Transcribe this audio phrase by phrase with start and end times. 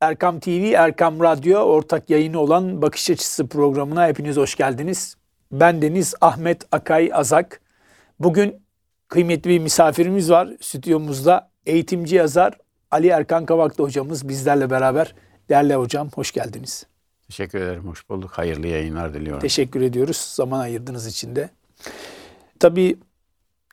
[0.00, 5.16] Erkam TV, Erkam Radyo ortak yayını olan Bakış Açısı programına hepiniz hoş geldiniz.
[5.52, 7.60] Ben Deniz Ahmet Akay Azak.
[8.18, 8.62] Bugün
[9.08, 11.50] kıymetli bir misafirimiz var stüdyomuzda.
[11.66, 12.58] Eğitimci yazar
[12.90, 15.14] Ali Erkan Kavaklı hocamız bizlerle beraber.
[15.48, 16.86] Değerli hocam hoş geldiniz.
[17.26, 18.30] Teşekkür ederim, hoş bulduk.
[18.30, 19.40] Hayırlı yayınlar diliyorum.
[19.40, 21.50] Teşekkür ediyoruz zaman ayırdığınız için de.
[22.60, 22.98] Tabii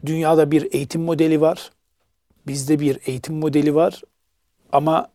[0.06, 1.72] dünyada bir eğitim modeli var.
[2.48, 4.02] Bizde bir eğitim modeli var.
[4.72, 5.15] Ama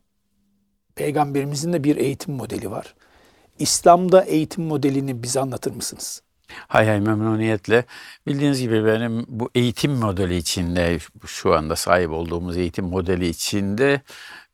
[0.94, 2.94] Peygamberimizin de bir eğitim modeli var.
[3.58, 6.22] İslam'da eğitim modelini bize anlatır mısınız?
[6.68, 7.84] Hay hay memnuniyetle.
[8.26, 14.00] Bildiğiniz gibi benim bu eğitim modeli içinde, şu anda sahip olduğumuz eğitim modeli içinde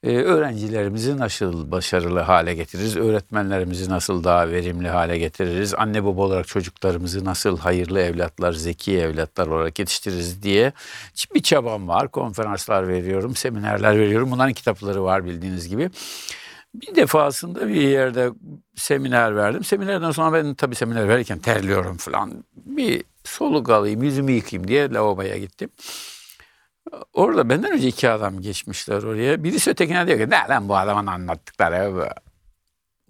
[0.03, 6.49] e, öğrencilerimizi nasıl başarılı hale getiririz, öğretmenlerimizi nasıl daha verimli hale getiririz, anne baba olarak
[6.49, 10.73] çocuklarımızı nasıl hayırlı evlatlar, zeki evlatlar olarak yetiştiririz diye
[11.35, 12.09] bir çabam var.
[12.09, 14.31] Konferanslar veriyorum, seminerler veriyorum.
[14.31, 15.91] Bunların kitapları var bildiğiniz gibi.
[16.75, 18.31] Bir defasında bir yerde
[18.75, 19.65] seminer verdim.
[19.65, 22.45] Seminerden sonra ben tabii seminer verirken terliyorum falan.
[22.57, 25.71] Bir soluk alayım, yüzümü yıkayayım diye lavaboya gittim.
[27.13, 29.45] Orada benden önce iki adam geçmişler oraya.
[29.45, 32.09] Birisi ötekine diyor ki ne lan bu adamın anlattıkları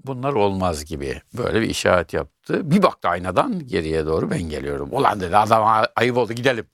[0.04, 2.70] bunlar olmaz gibi böyle bir işaret yaptı.
[2.70, 4.88] Bir baktı aynadan geriye doğru ben geliyorum.
[4.92, 6.66] Ulan dedi adama ayıp oldu gidelim.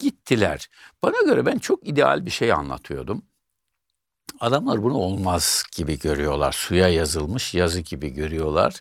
[0.00, 0.68] Gittiler.
[1.02, 3.22] Bana göre ben çok ideal bir şey anlatıyordum.
[4.40, 6.52] Adamlar bunu olmaz gibi görüyorlar.
[6.52, 8.80] Suya yazılmış yazı gibi görüyorlar.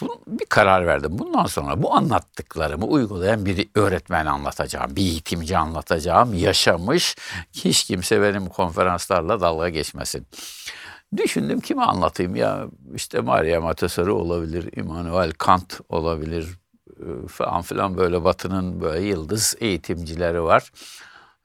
[0.00, 1.18] Bunu bir karar verdim.
[1.18, 4.96] Bundan sonra bu anlattıklarımı uygulayan bir öğretmen anlatacağım.
[4.96, 6.34] Bir eğitimci anlatacağım.
[6.34, 7.16] Yaşamış.
[7.52, 10.26] Hiç kimse benim konferanslarla dalga geçmesin.
[11.16, 16.58] Düşündüm kimi anlatayım ya işte Maria Montessori olabilir, Immanuel Kant olabilir
[16.90, 20.70] e, falan filan böyle batının böyle yıldız eğitimcileri var.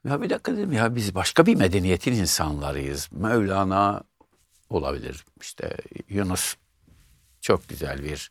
[0.04, 3.08] Ya bir dakika dedim ya biz başka bir medeniyetin insanlarıyız.
[3.12, 4.02] Mevlana
[4.70, 5.24] olabilir.
[5.40, 5.76] İşte
[6.08, 6.56] Yunus
[7.40, 8.30] çok güzel bir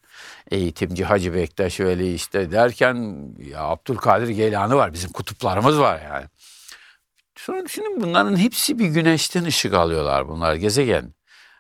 [0.52, 4.94] eğitimci Hacı Bektaş öyle işte derken ya Abdülkadir Geylani var.
[4.94, 6.26] Bizim kutuplarımız var yani.
[7.36, 11.14] Sonra düşünün bunların hepsi bir güneşten ışık alıyorlar bunlar gezegen.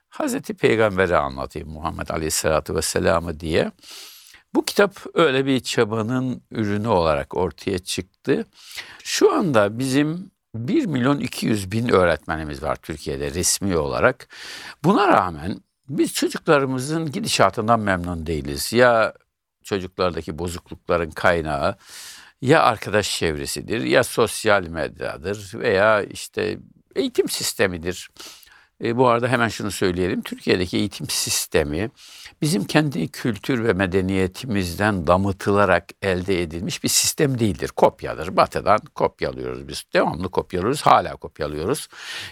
[0.10, 3.72] Hazreti Peygamber'i anlatayım Muhammed Aleyhisselatü Vesselam'ı diye.
[4.54, 8.46] Bu kitap öyle bir çabanın ürünü olarak ortaya çıktı.
[9.04, 14.28] Şu anda bizim 1 milyon 200 bin öğretmenimiz var Türkiye'de resmi olarak.
[14.84, 18.74] Buna rağmen biz çocuklarımızın gidişatından memnun değiliz.
[18.74, 19.14] Ya
[19.64, 21.76] çocuklardaki bozuklukların kaynağı
[22.42, 26.60] ya arkadaş çevresidir ya sosyal medyadır veya işte
[26.96, 28.10] eğitim sistemidir.
[28.84, 30.22] E, bu arada hemen şunu söyleyelim.
[30.22, 31.92] Türkiye'deki eğitim sistemi
[32.42, 37.68] bizim kendi kültür ve medeniyetimizden damıtılarak elde edilmiş bir sistem değildir.
[37.68, 38.38] Kopyadır.
[38.38, 39.84] Batı'dan kopyalıyoruz biz.
[39.94, 40.81] Devamlı kopyalıyoruz.
[40.81, 41.88] Hala kopyalıyoruz.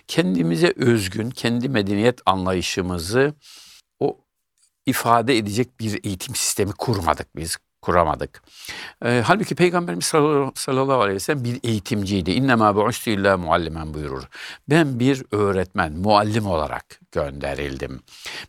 [0.08, 3.34] Kendimize özgün, kendi medeniyet anlayışımızı
[4.00, 4.18] o
[4.86, 8.42] ifade edecek bir eğitim sistemi kurmadık biz kuramadık.
[9.06, 12.32] E, halbuki Peygamberimiz sallallahu aleyhi ve sellem bir eğitimciydi.
[12.32, 14.24] İnnemâ bu'ustü illa muallimen buyurur.
[14.70, 18.00] Ben bir öğretmen, muallim olarak gönderildim.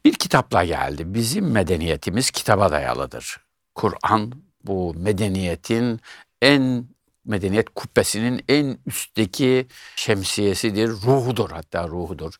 [0.04, 1.14] Bir kitapla geldi.
[1.14, 3.40] Bizim medeniyetimiz kitaba dayalıdır.
[3.74, 4.32] Kur'an
[4.64, 6.00] bu medeniyetin
[6.42, 6.84] en
[7.24, 12.34] medeniyet kubbesinin en üstteki şemsiyesidir, ruhudur hatta ruhudur.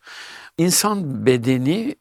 [0.59, 1.97] İnsan bedeni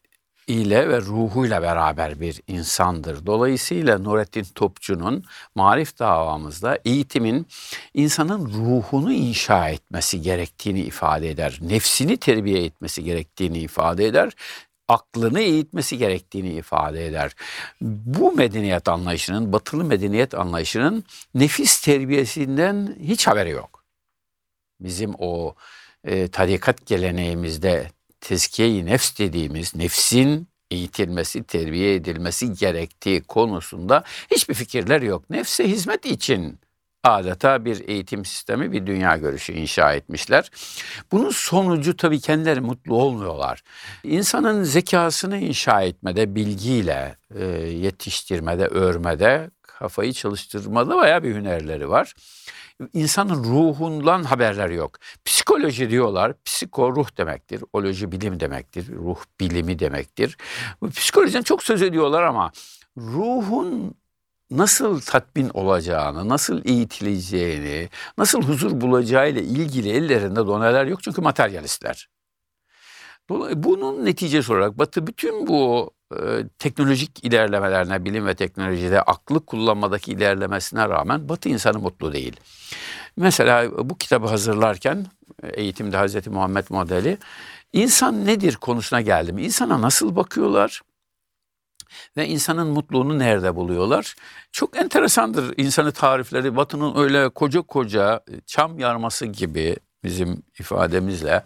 [0.50, 3.26] ile ve ruhuyla beraber bir insandır.
[3.26, 5.24] Dolayısıyla Nurettin Topçu'nun
[5.56, 7.48] marif davamızda eğitimin
[7.94, 11.60] insanın ruhunu inşa etmesi gerektiğini ifade eder.
[11.62, 14.34] Nefsini terbiye etmesi gerektiğini ifade eder
[14.90, 17.31] aklını eğitmesi gerektiğini ifade eder.
[17.81, 21.04] Bu medeniyet anlayışının, batılı medeniyet anlayışının
[21.36, 23.84] nefis terbiyesinden hiç haberi yok.
[24.80, 25.56] Bizim o
[26.04, 35.30] e, tarikat geleneğimizde tezkiye-i nefs dediğimiz nefsin eğitilmesi, terbiye edilmesi gerektiği konusunda hiçbir fikirler yok.
[35.30, 36.59] Nefse hizmet için
[37.03, 40.52] adeta bir eğitim sistemi, bir dünya görüşü inşa etmişler.
[41.12, 43.63] Bunun sonucu tabii kendileri mutlu olmuyorlar.
[44.03, 52.13] İnsanın zekasını inşa etmede, bilgiyle e, yetiştirmede, örmede, kafayı çalıştırmada bayağı bir hünerleri var
[52.94, 54.98] insanın ruhundan haberler yok.
[55.26, 56.34] Psikoloji diyorlar.
[56.46, 57.64] Psiko ruh demektir.
[57.74, 58.88] Oloji bilim demektir.
[58.96, 60.38] Ruh bilimi demektir.
[60.96, 62.52] Psikolojiden çok söz ediyorlar ama
[62.98, 63.96] ruhun
[64.52, 72.10] nasıl tatmin olacağını, nasıl eğitileceğini, nasıl huzur bulacağıyla ilgili ellerinde doneler yok çünkü materyalistler.
[73.56, 80.90] Bunun neticesi olarak Batı bütün bu e, teknolojik ilerlemelerine, bilim ve teknolojide aklı kullanmadaki ilerlemesine
[80.90, 82.40] rağmen Batı insanı mutlu değil.
[83.18, 85.06] Mesela bu kitabı hazırlarken
[85.54, 87.18] eğitimde Hazreti Muhammed modeli
[87.74, 89.38] İnsan nedir konusuna geldim.
[89.38, 90.82] İnsana nasıl bakıyorlar?
[92.18, 94.16] Ve insanın mutluluğunu nerede buluyorlar?
[94.52, 96.56] Çok enteresandır insanı tarifleri.
[96.56, 101.44] Batı'nın öyle koca koca çam yarması gibi bizim ifademizle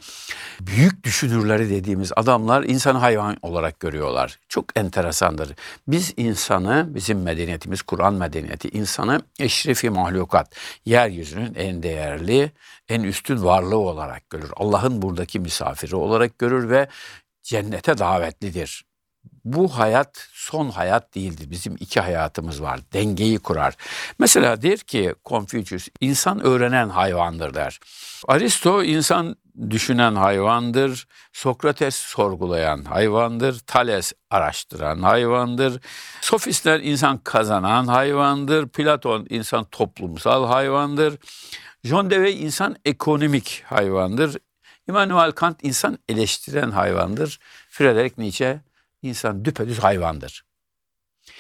[0.62, 4.40] büyük düşünürleri dediğimiz adamlar insanı hayvan olarak görüyorlar.
[4.50, 5.56] Çok enteresandır.
[5.88, 10.56] Biz insanı, bizim medeniyetimiz Kur'an medeniyeti insanı eşrefi mahlukat,
[10.86, 12.52] yeryüzünün en değerli,
[12.90, 14.52] en üstün varlığı olarak görür.
[14.56, 16.88] Allah'ın buradaki misafiri olarak görür ve
[17.44, 18.86] cennete davetlidir
[19.46, 21.50] bu hayat son hayat değildir.
[21.52, 22.80] Bizim iki hayatımız var.
[22.94, 23.76] Dengeyi kurar.
[24.20, 27.80] Mesela der ki Confucius insan öğrenen hayvandır der.
[28.28, 29.36] Aristo insan
[29.70, 31.08] düşünen hayvandır.
[31.34, 33.60] Sokrates sorgulayan hayvandır.
[33.60, 35.82] Thales araştıran hayvandır.
[36.22, 38.68] Sofistler insan kazanan hayvandır.
[38.68, 41.18] Platon insan toplumsal hayvandır.
[41.84, 44.38] John Dewey insan ekonomik hayvandır.
[44.88, 47.40] Immanuel Kant insan eleştiren hayvandır.
[47.70, 48.62] Friedrich Nietzsche
[49.04, 50.46] insan düpedüz hayvandır.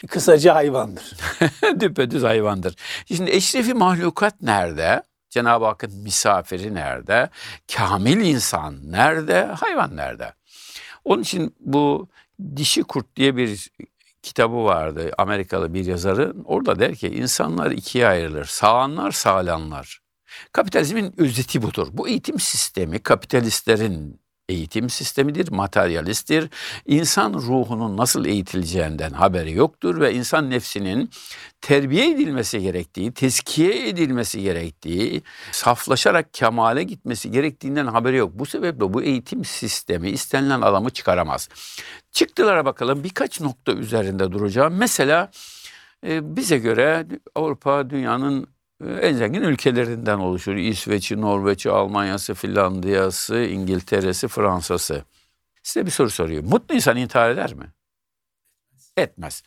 [0.07, 1.17] Kısaca hayvandır.
[1.79, 2.75] düpedüz hayvandır.
[3.07, 5.03] Şimdi eşrefi mahlukat nerede?
[5.29, 7.29] Cenab-ı Hakk'ın misafiri nerede?
[7.75, 9.43] Kamil insan nerede?
[9.43, 10.33] Hayvan nerede?
[11.03, 12.09] Onun için bu
[12.55, 13.69] Dişi Kurt diye bir
[14.21, 16.43] kitabı vardı Amerikalı bir yazarın.
[16.43, 18.45] Orada der ki insanlar ikiye ayrılır.
[18.45, 19.99] Sağanlar, sağlanlar.
[20.51, 21.87] Kapitalizmin özeti budur.
[21.91, 26.49] Bu eğitim sistemi kapitalistlerin eğitim sistemidir, materyalisttir.
[26.85, 31.09] İnsan ruhunun nasıl eğitileceğinden haberi yoktur ve insan nefsinin
[31.61, 38.31] terbiye edilmesi gerektiği, tezkiye edilmesi gerektiği, saflaşarak kemale gitmesi gerektiğinden haberi yok.
[38.33, 41.49] Bu sebeple bu eğitim sistemi istenilen adamı çıkaramaz.
[42.11, 44.73] Çıktılara bakalım birkaç nokta üzerinde duracağım.
[44.77, 45.31] Mesela
[46.07, 48.52] e, bize göre Avrupa dünyanın
[49.01, 50.55] en zengin ülkelerinden oluşur.
[50.55, 55.03] İsveç'i, Norveç'i, Almanya'sı, Finlandiya'sı, İngiltere'si, Fransa'sı.
[55.63, 56.43] Size bir soru soruyor.
[56.43, 57.65] Mutlu insan intihar eder mi?
[58.97, 59.43] Etmez.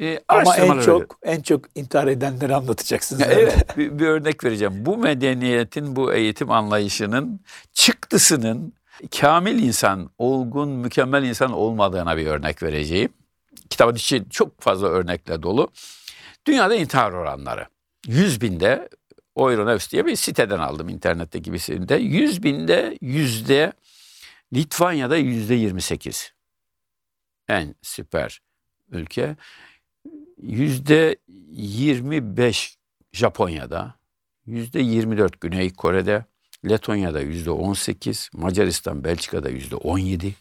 [0.00, 3.22] Ee, Ama en çok en çok intihar edenleri anlatacaksınız.
[3.22, 4.86] evet, bir, bir örnek vereceğim.
[4.86, 7.40] Bu medeniyetin, bu eğitim anlayışının
[7.72, 8.72] çıktısının
[9.20, 13.12] kamil insan, olgun, mükemmel insan olmadığına bir örnek vereceğim.
[13.70, 15.68] Kitabın içi çok fazla örnekle dolu.
[16.46, 17.66] Dünyada intihar oranları.
[18.06, 18.88] 100 binde
[19.36, 21.94] Euronews diye bir siteden aldım internetteki bir sitede.
[21.94, 23.72] 100 binde yüzde
[24.54, 26.32] Litvanya'da yüzde 28.
[27.48, 28.40] En süper
[28.90, 29.36] ülke.
[30.42, 31.16] Yüzde
[31.52, 32.76] 25
[33.12, 33.94] Japonya'da,
[34.46, 36.24] yüzde 24 Güney Kore'de,
[36.68, 40.34] Letonya'da yüzde 18, Macaristan, Belçika'da yüzde 17,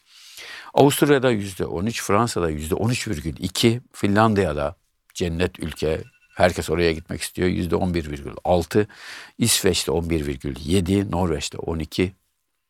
[0.73, 4.75] Avusturya'da yüzde 13, Fransa'da yüzde 13,2, Finlandiya'da
[5.13, 6.03] cennet ülke
[6.35, 7.47] Herkes oraya gitmek istiyor.
[7.47, 8.87] Yüzde 11,6.
[9.37, 11.11] İsveç'te 11,7.
[11.11, 12.13] Norveç'te 12.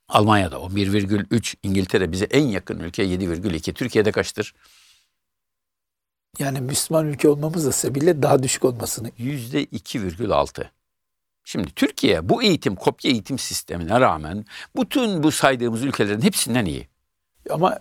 [0.10, 1.56] Almanya'da 11,3.
[1.64, 3.74] İngiltere bize en yakın ülke 7,2.
[3.74, 4.54] Türkiye'de kaçtır?
[6.40, 9.12] Yani Müslüman ülke olmamız da sebebiyle daha düşük olmasını.
[9.18, 10.66] Yüzde 2,6.
[11.44, 16.88] Şimdi Türkiye bu eğitim, kopya eğitim sistemine rağmen bütün bu saydığımız ülkelerin hepsinden iyi.
[17.50, 17.80] Ama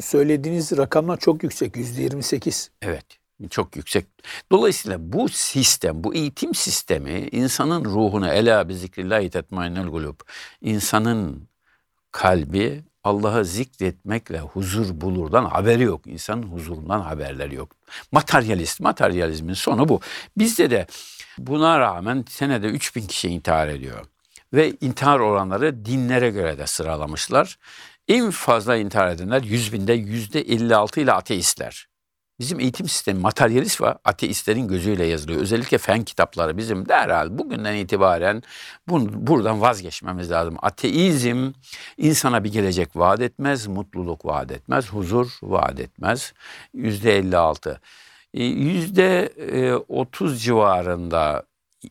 [0.00, 1.76] söylediğiniz rakamlar çok yüksek.
[1.76, 2.70] Yüzde 28.
[2.82, 4.06] Evet çok yüksek.
[4.52, 10.20] Dolayısıyla bu sistem, bu eğitim sistemi insanın ruhunu ela bi zikrillahi tetmainul gulub.
[10.60, 11.48] İnsanın
[12.12, 16.06] kalbi Allah'ı zikretmekle huzur bulurdan haberi yok.
[16.06, 17.72] İnsanın huzurundan haberleri yok.
[18.12, 20.00] Materyalist, materyalizmin sonu bu.
[20.36, 20.86] Bizde de
[21.38, 24.06] buna rağmen senede 3000 kişi intihar ediyor.
[24.52, 27.58] Ve intihar oranları dinlere göre de sıralamışlar.
[28.08, 31.89] En fazla intihar edenler 100 binde %56 ile ateistler.
[32.40, 35.40] Bizim eğitim sistemi materyalist ve ateistlerin gözüyle yazılıyor.
[35.40, 38.42] Özellikle fen kitapları bizim derhal bugünden itibaren
[38.88, 40.56] bunu, buradan vazgeçmemiz lazım.
[40.62, 41.52] Ateizm
[41.98, 46.32] insana bir gelecek vaat etmez, mutluluk vaat etmez, huzur vaat etmez.
[46.74, 47.80] Yüzde 56.
[48.34, 49.32] E, yüzde
[49.88, 51.42] 30 e, civarında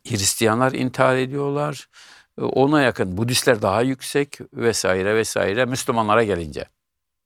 [0.08, 1.90] Hristiyanlar intihar ediyorlar.
[2.38, 5.66] E, ona yakın Budistler daha yüksek vesaire vesaire.
[5.66, 6.66] Müslümanlara gelince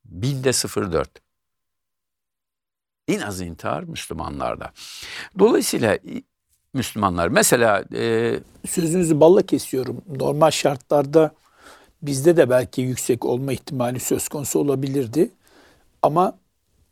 [0.05, 1.05] binde 0.4
[3.07, 4.71] en az intihar Müslümanlarda.
[5.39, 5.97] Dolayısıyla
[6.73, 7.83] Müslümanlar mesela...
[7.95, 8.33] E,
[8.67, 10.01] Sözünüzü balla kesiyorum.
[10.19, 11.31] Normal şartlarda
[12.01, 15.29] bizde de belki yüksek olma ihtimali söz konusu olabilirdi.
[16.01, 16.37] Ama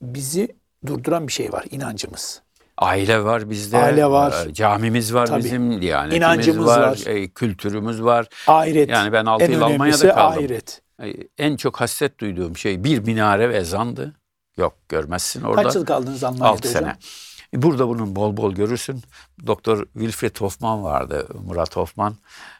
[0.01, 2.41] bizi durduran bir şey var, inancımız.
[2.77, 3.77] Aile var bizde.
[3.77, 4.45] Aile var.
[4.47, 5.43] E, camimiz var Tabii.
[5.43, 5.81] bizim.
[5.81, 6.81] Yani İnancımız var.
[6.81, 6.99] var.
[7.05, 8.27] E, kültürümüz var.
[8.47, 8.89] Ahiret.
[8.89, 10.37] Yani ben 6 yıl Almanya'da kaldım.
[10.39, 10.81] Ahiret.
[11.03, 14.15] E, en çok hasret duyduğum şey bir minare ve ezandı.
[14.57, 15.63] Yok görmezsin orada.
[15.63, 16.95] Kaç yıl kaldınız Almanya'da 6 sene.
[17.53, 19.01] Burada bunun bol bol görürsün.
[19.47, 22.15] Doktor Wilfried Hoffman vardı, Murat Hoffman.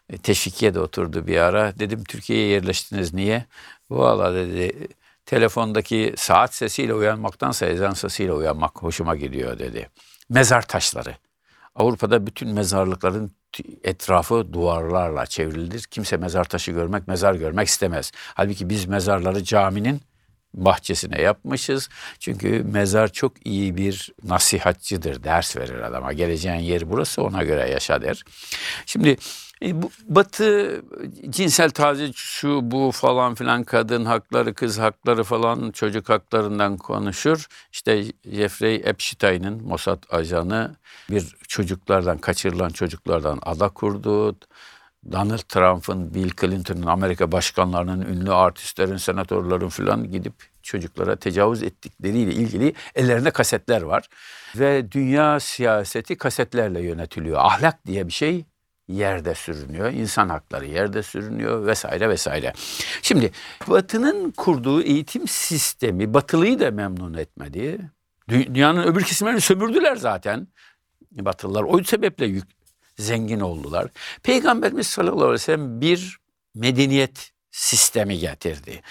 [0.10, 1.79] E, Teşvikiye'de oturdu bir ara.
[1.79, 3.45] Dedim Türkiye'ye yerleştiniz niye?
[3.89, 4.88] Valla dedi
[5.25, 9.89] telefondaki saat sesiyle uyanmaktansa ezan sesiyle uyanmak hoşuma gidiyor dedi.
[10.29, 11.15] Mezar taşları.
[11.75, 13.31] Avrupa'da bütün mezarlıkların
[13.83, 15.83] etrafı duvarlarla çevrilidir.
[15.83, 18.12] Kimse mezar taşı görmek, mezar görmek istemez.
[18.15, 20.01] Halbuki biz mezarları caminin
[20.53, 21.89] bahçesine yapmışız.
[22.20, 26.13] Çünkü mezar çok iyi bir nasihatçıdır, ders verir adama.
[26.13, 28.24] Geleceğin yeri burası ona göre yaşa der.
[28.86, 29.17] Şimdi
[29.65, 30.81] e, batı
[31.29, 37.48] cinsel taciz şu bu falan filan kadın hakları, kız hakları falan çocuk haklarından konuşur.
[37.72, 40.75] İşte Jeffrey Epstein'in Mossad ajanı
[41.10, 44.36] bir çocuklardan kaçırılan çocuklardan ada kurdu.
[45.12, 52.74] Donald Trump'ın, Bill Clinton'ın, Amerika başkanlarının, ünlü artistlerin, senatörlerin falan gidip çocuklara tecavüz ettikleriyle ilgili
[52.96, 54.08] ellerinde kasetler var.
[54.55, 57.39] Ve dünya siyaseti kasetlerle yönetiliyor.
[57.39, 58.46] Ahlak diye bir şey
[58.88, 62.53] yerde sürünüyor, insan hakları yerde sürünüyor vesaire vesaire.
[63.01, 63.31] Şimdi
[63.67, 67.79] Batı'nın kurduğu eğitim sistemi Batılıyı da memnun etmedi.
[68.29, 70.48] Dünyanın öbür kesimlerini sömürdüler zaten.
[71.12, 72.48] Batılılar o sebeple yük,
[73.01, 73.88] zengin oldular.
[74.24, 76.17] Peygamberimiz sallallahu aleyhi ve sellem bir
[76.55, 78.81] medeniyet sistemi getirdi.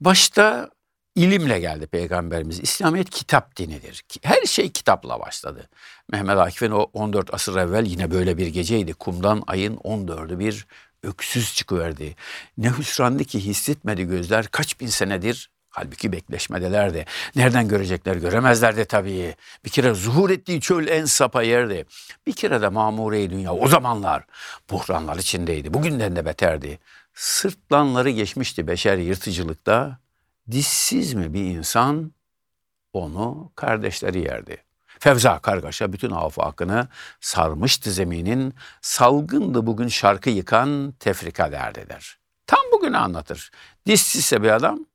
[0.00, 0.70] Başta
[1.14, 2.60] ilimle geldi peygamberimiz.
[2.60, 4.04] İslamiyet kitap dinidir.
[4.22, 5.68] Her şey kitapla başladı.
[6.12, 8.92] Mehmet Akif'in o 14 asır evvel yine böyle bir geceydi.
[8.92, 10.66] Kumdan ayın 14'ü bir
[11.02, 12.16] öksüz çıkıverdi.
[12.58, 17.04] Ne hüsrandı ki hissetmedi gözler kaç bin senedir Halbuki bekleşmedelerdi.
[17.36, 18.16] Nereden görecekler?
[18.16, 19.34] Göremezlerdi tabii.
[19.64, 21.86] Bir kere zuhur ettiği çöl en sapa yerdi.
[22.26, 24.24] Bir kere de mamure dünya o zamanlar
[24.70, 25.74] buhranlar içindeydi.
[25.74, 26.78] Bugünden de beterdi.
[27.14, 29.98] Sırtlanları geçmişti beşer yırtıcılıkta.
[30.50, 32.12] Dişsiz mi bir insan
[32.92, 34.56] onu kardeşleri yerdi.
[34.98, 36.88] Fevza kargaşa bütün afakını
[37.20, 38.54] sarmıştı zeminin.
[38.80, 42.18] Salgındı bugün şarkı yıkan tefrika derdiler.
[42.46, 43.50] Tam bugünü anlatır.
[43.86, 44.86] Dişsizse bir adam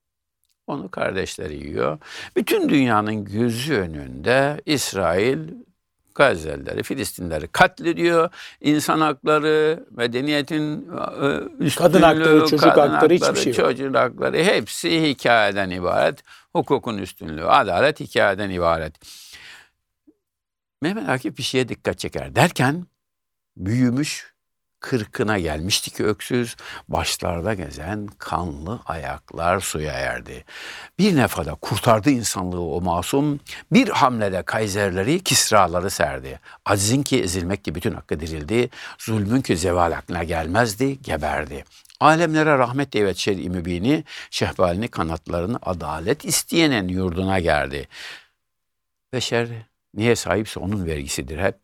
[0.67, 1.97] onu kardeşleri yiyor.
[2.35, 5.39] Bütün dünyanın gözü önünde İsrail
[6.15, 8.29] Gazze'lileri, Filistinleri katlediyor.
[8.61, 10.89] İnsan hakları, medeniyetin
[11.21, 11.25] e,
[11.59, 13.77] üstünlüğü, kadın hakları, çocuk kadın hakları, hakları hiçbir şey yok.
[13.77, 16.23] Çocuk hakları hepsi hikayeden ibaret.
[16.53, 18.95] Hukukun üstünlüğü, adalet hikayeden ibaret.
[20.81, 22.87] Mehmet Akif bir şeye dikkat çeker derken
[23.57, 24.34] büyümüş
[24.85, 26.55] kırkına gelmişti ki öksüz,
[26.87, 30.45] başlarda gezen kanlı ayaklar suya erdi.
[30.99, 33.39] Bir nefada kurtardı insanlığı o masum,
[33.71, 36.39] bir hamlede kayzerleri, kisraları serdi.
[36.65, 41.63] Acizin ki ezilmekti bütün hakkı dirildi, zulmün ki zeval aklına gelmezdi, geberdi.
[41.99, 47.87] Alemlere rahmet devet şer-i mübini, şehbalini kanatlarını adalet isteyenen yurduna geldi.
[49.13, 49.47] Beşer
[49.95, 51.59] Niye sahipse onun vergisidir hep.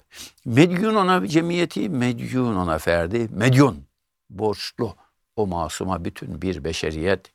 [0.46, 3.28] Medyun ona cemiyeti, medyun ona ferdi.
[3.32, 3.88] Medyun,
[4.30, 4.96] borçlu
[5.36, 7.32] o masuma bütün bir beşeriyet.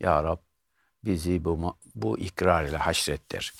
[0.00, 0.38] Ya Rab
[1.04, 3.54] bizi bu, bu ikrar ile haşrettir.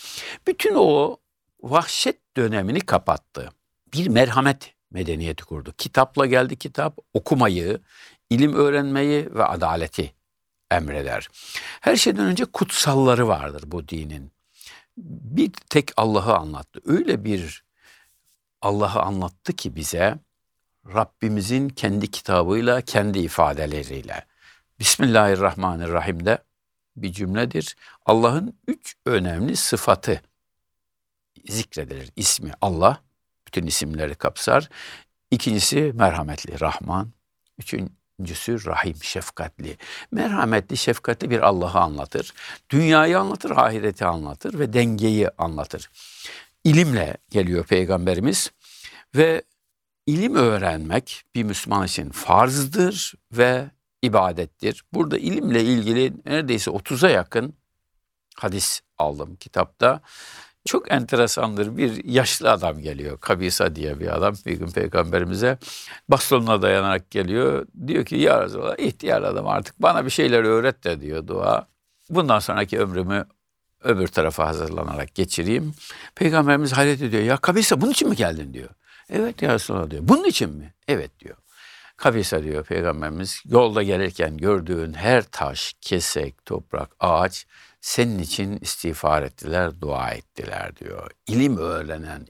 [0.47, 1.17] Bütün o
[1.63, 3.53] vahşet dönemini kapattı.
[3.93, 5.75] Bir merhamet medeniyeti kurdu.
[5.79, 7.81] Kitapla geldi kitap, okumayı,
[8.31, 10.13] ilim öğrenmeyi ve adaleti
[10.71, 11.29] emreder.
[11.81, 14.36] Her şeyden önce kutsalları vardır bu dinin
[14.97, 16.81] bir tek Allah'ı anlattı.
[16.85, 17.65] Öyle bir
[18.63, 20.19] Allah'ı anlattı ki bize
[20.87, 24.27] Rabbimizin kendi kitabıyla, kendi ifadeleriyle.
[24.79, 26.39] Bismillahirrahmanirrahim'de
[26.97, 27.77] bir cümledir.
[28.07, 30.23] Allah'ın üç önemli sıfatı
[31.49, 32.11] zikredilir.
[32.17, 33.03] İsmi Allah,
[33.47, 34.69] bütün isimleri kapsar.
[35.31, 37.13] İkincisi merhametli, Rahman.
[37.59, 39.77] Üçüncü Üçüncüsü rahim, şefkatli.
[40.11, 42.33] Merhametli, şefkatli bir Allah'ı anlatır.
[42.71, 45.91] Dünyayı anlatır, ahireti anlatır ve dengeyi anlatır.
[46.65, 48.51] İlimle geliyor Peygamberimiz
[49.15, 49.43] ve
[50.07, 53.71] ilim öğrenmek bir Müslüman için farzdır ve
[54.03, 54.85] ibadettir.
[54.93, 57.55] Burada ilimle ilgili neredeyse 30'a yakın
[58.37, 60.01] hadis aldım kitapta.
[60.67, 63.21] Çok enteresandır bir yaşlı adam geliyor.
[63.21, 65.59] Kabisa diye bir adam bir gün peygamberimize
[66.09, 67.67] bastonuna dayanarak geliyor.
[67.87, 71.67] Diyor ki ya Resulallah ihtiyar adam artık bana bir şeyler öğret de diyor dua.
[72.11, 73.27] Bundan sonraki ömrümü
[73.85, 75.75] öbür tarafa hazırlanarak geçireyim.
[76.15, 77.23] Peygamberimiz hayret ediyor.
[77.23, 78.71] Ya Kabisa bunun için mi geldin diyor.
[79.11, 80.03] Evet ya Resulallah diyor.
[80.05, 80.75] Bunun için mi?
[80.89, 81.37] Evet diyor.
[81.97, 87.47] Kabisa diyor Peygamberimiz yolda gelirken gördüğün her taş, kesek, toprak, ağaç
[87.87, 91.11] senin için istiğfar ettiler, dua ettiler diyor.
[91.27, 92.27] İlim öğrenen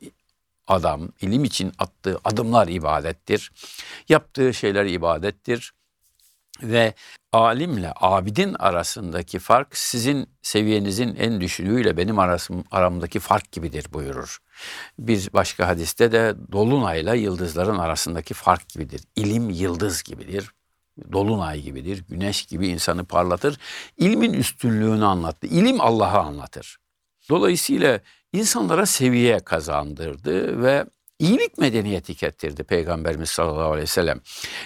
[0.67, 3.53] adam, ilim için attığı adımlar ibadettir.
[4.09, 5.73] Yaptığı şeyler ibadettir.
[6.63, 6.95] Ve
[7.33, 14.39] alimle abidin arasındaki fark sizin seviyenizin en düşüğüyle benim arasım, aramdaki fark gibidir buyurur.
[14.99, 19.01] Bir başka hadiste de dolunayla yıldızların arasındaki fark gibidir.
[19.17, 20.51] İlim yıldız gibidir
[21.13, 23.59] Dolunay gibidir, güneş gibi insanı parlatır.
[23.97, 25.47] İlmin üstünlüğünü anlattı.
[25.47, 26.79] İlim Allah'ı anlatır.
[27.29, 28.01] Dolayısıyla
[28.33, 30.85] insanlara seviye kazandırdı ve
[31.19, 34.21] iyilik medeniyeti kettirdi Peygamberimiz sallallahu aleyhi ve sellem.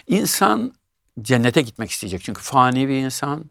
[0.07, 0.75] İnsan
[1.23, 3.51] cennete gitmek isteyecek çünkü fani bir insan.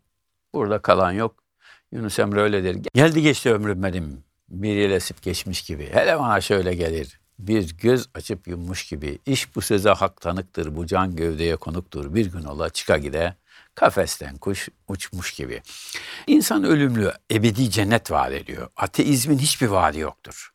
[0.54, 1.44] Burada kalan yok.
[1.92, 2.76] Yunus Emre öyle der.
[2.94, 4.24] Geldi geçti ömrüm benim.
[4.50, 5.90] Bir yıl esip geçmiş gibi.
[5.94, 7.19] Hele bana şöyle gelir.
[7.40, 9.20] Bir göz açıp yummuş gibi.
[9.26, 10.76] İş bu söze hak tanıktır.
[10.76, 12.16] Bu can gövdeye konuktur.
[12.16, 13.36] Bir gün ola çıka gide.
[13.76, 15.62] Kafesten kuş uçmuş gibi.
[16.28, 18.68] İnsan ölümlü, ebedi cennet vaat ediyor.
[18.78, 20.52] Ateizmin hiçbir vaadi yoktur.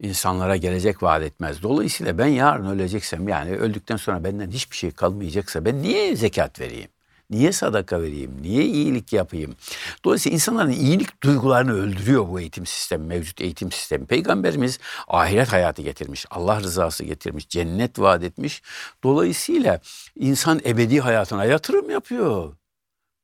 [0.00, 1.62] İnsanlara gelecek vaat etmez.
[1.62, 6.90] Dolayısıyla ben yarın öleceksem yani öldükten sonra benden hiçbir şey kalmayacaksa ben niye zekat vereyim?
[7.30, 8.42] Niye sadaka vereyim?
[8.42, 9.56] Niye iyilik yapayım?
[10.04, 14.06] Dolayısıyla insanların iyilik duygularını öldürüyor bu eğitim sistemi, mevcut eğitim sistemi.
[14.06, 18.62] Peygamberimiz ahiret hayatı getirmiş, Allah rızası getirmiş, cennet vaat etmiş.
[19.04, 19.80] Dolayısıyla
[20.16, 22.54] insan ebedi hayatına yatırım yapıyor.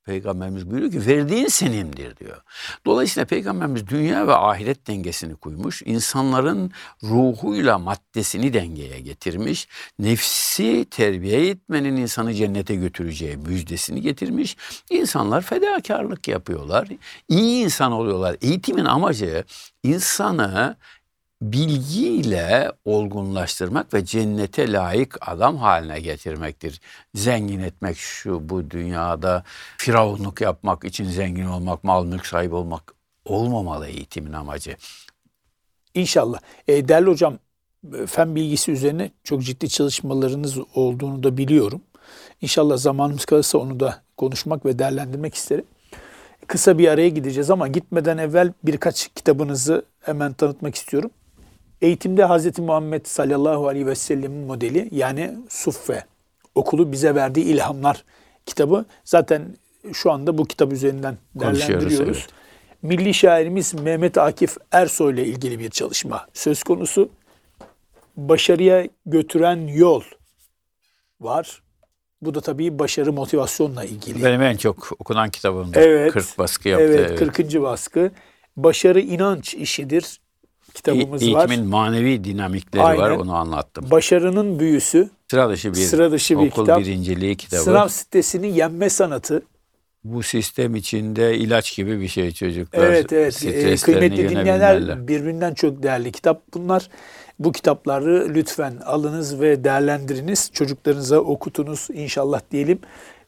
[0.05, 2.43] Peygamberimiz buyuruyor ki verdiğin senindir diyor.
[2.87, 5.83] Dolayısıyla Peygamberimiz dünya ve ahiret dengesini koymuş.
[5.83, 6.71] insanların
[7.03, 9.69] ruhuyla maddesini dengeye getirmiş.
[9.99, 14.57] Nefsi terbiye etmenin insanı cennete götüreceği müjdesini getirmiş.
[14.91, 16.89] İnsanlar fedakarlık yapıyorlar.
[17.29, 18.37] İyi insan oluyorlar.
[18.43, 19.45] Eğitimin amacı
[19.83, 20.77] insanı
[21.53, 26.81] bilgiyle olgunlaştırmak ve cennete layık adam haline getirmektir.
[27.15, 29.45] Zengin etmek şu bu dünyada
[29.79, 34.77] firavunluk yapmak için zengin olmak, mal mülk sahibi olmak olmamalı eğitimin amacı.
[35.95, 36.39] İnşallah.
[36.69, 37.39] E, değerli hocam
[38.07, 41.83] fen bilgisi üzerine çok ciddi çalışmalarınız olduğunu da biliyorum.
[42.41, 45.65] İnşallah zamanımız kalırsa onu da konuşmak ve değerlendirmek isterim.
[46.47, 51.11] Kısa bir araya gideceğiz ama gitmeden evvel birkaç kitabınızı hemen tanıtmak istiyorum.
[51.85, 52.59] Eğitimde Hz.
[52.59, 56.05] Muhammed sallallahu aleyhi ve sellemin modeli yani Suffe
[56.55, 58.05] okulu bize verdiği ilhamlar
[58.47, 58.85] kitabı.
[59.05, 59.57] Zaten
[59.93, 62.19] şu anda bu kitap üzerinden değerlendiriyoruz.
[62.19, 62.27] Evet.
[62.83, 67.09] Milli şairimiz Mehmet Akif Ersoy ile ilgili bir çalışma söz konusu.
[68.17, 70.03] Başarıya götüren yol
[71.21, 71.63] var.
[72.23, 74.25] Bu da tabii başarı motivasyonla ilgili.
[74.25, 75.81] Benim en çok okunan kitabımdır.
[75.81, 76.85] Evet, 40 baskı yaptı.
[76.85, 77.63] Evet, evet, 40.
[77.63, 78.11] baskı.
[78.57, 80.21] Başarı inanç işidir
[80.75, 81.41] kitabımız e, var.
[81.41, 83.03] Eğitimin manevi dinamikleri Aynen.
[83.03, 83.91] var onu anlattım.
[83.91, 85.11] Başarının büyüsü.
[85.31, 86.81] Sıra dışı bir, sıra dışı bir okul kitap.
[86.81, 87.63] birinciliği kitabı.
[87.63, 89.43] Sınav sitesini yenme sanatı.
[90.05, 92.87] Bu sistem içinde ilaç gibi bir şey çocuklar.
[92.87, 96.89] Evet evet e, kıymetli dinleyenler birbirinden çok değerli kitap bunlar.
[97.39, 100.51] Bu kitapları lütfen alınız ve değerlendiriniz.
[100.53, 102.79] Çocuklarınıza okutunuz inşallah diyelim.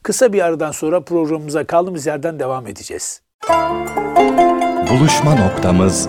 [0.03, 3.21] Kısa bir aradan sonra programımıza kaldığımız yerden devam edeceğiz.
[4.91, 6.09] Buluşma noktamız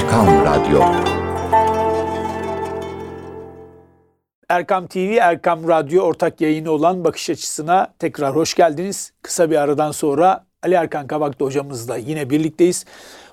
[0.00, 0.82] Erkam Radyo.
[4.48, 9.12] Erkam TV, Erkam Radyo ortak yayını olan Bakış Açısı'na tekrar hoş geldiniz.
[9.22, 12.84] Kısa bir aradan sonra Ali Erkan Kabaklı hocamızla yine birlikteyiz.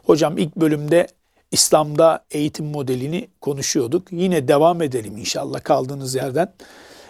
[0.05, 1.07] Hocam ilk bölümde
[1.51, 4.11] İslam'da eğitim modelini konuşuyorduk.
[4.11, 6.53] Yine devam edelim inşallah kaldığınız yerden.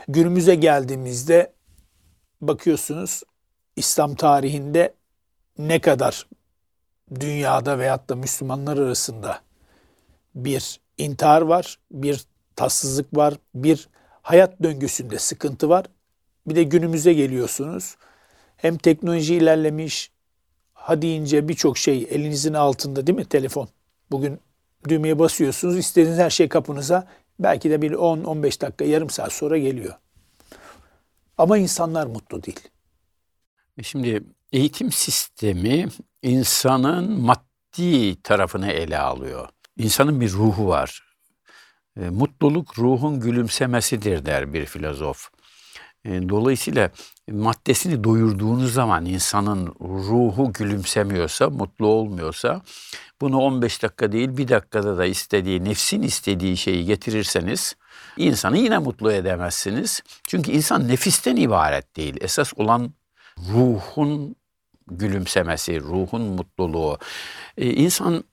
[0.08, 1.54] Günümüze geldiğimizde
[2.42, 3.24] bakıyorsunuz
[3.76, 4.94] İslam tarihinde
[5.58, 6.28] ne kadar
[7.20, 9.47] dünyada veyahut da Müslümanlar arasında
[10.46, 13.90] bir intihar var, bir tatsızlık var, bir
[14.22, 15.86] hayat döngüsünde sıkıntı var.
[16.48, 17.96] Bir de günümüze geliyorsunuz.
[18.58, 20.12] Hem teknoloji ilerlemiş,
[20.74, 23.70] ha deyince birçok şey elinizin altında değil mi telefon?
[24.12, 24.40] Bugün
[24.90, 27.08] düğmeye basıyorsunuz, istediğiniz her şey kapınıza.
[27.40, 29.94] Belki de bir 10-15 dakika, yarım saat sonra geliyor.
[31.38, 32.60] Ama insanlar mutlu değil.
[33.78, 35.88] E şimdi eğitim sistemi
[36.22, 39.50] insanın maddi tarafını ele alıyor.
[39.78, 41.04] İnsanın bir ruhu var.
[42.02, 45.30] E, mutluluk ruhun gülümsemesidir der bir filozof.
[46.06, 46.92] E, dolayısıyla
[47.32, 52.62] maddesini doyurduğunuz zaman insanın ruhu gülümsemiyorsa, mutlu olmuyorsa
[53.22, 57.76] bunu 15 dakika değil bir dakikada da istediği, nefsin istediği şeyi getirirseniz
[58.18, 60.02] insanı yine mutlu edemezsiniz.
[60.28, 62.16] Çünkü insan nefisten ibaret değil.
[62.22, 62.94] Esas olan
[63.54, 64.36] ruhun
[64.92, 66.98] gülümsemesi, ruhun mutluluğu.
[67.58, 68.24] Ee, insan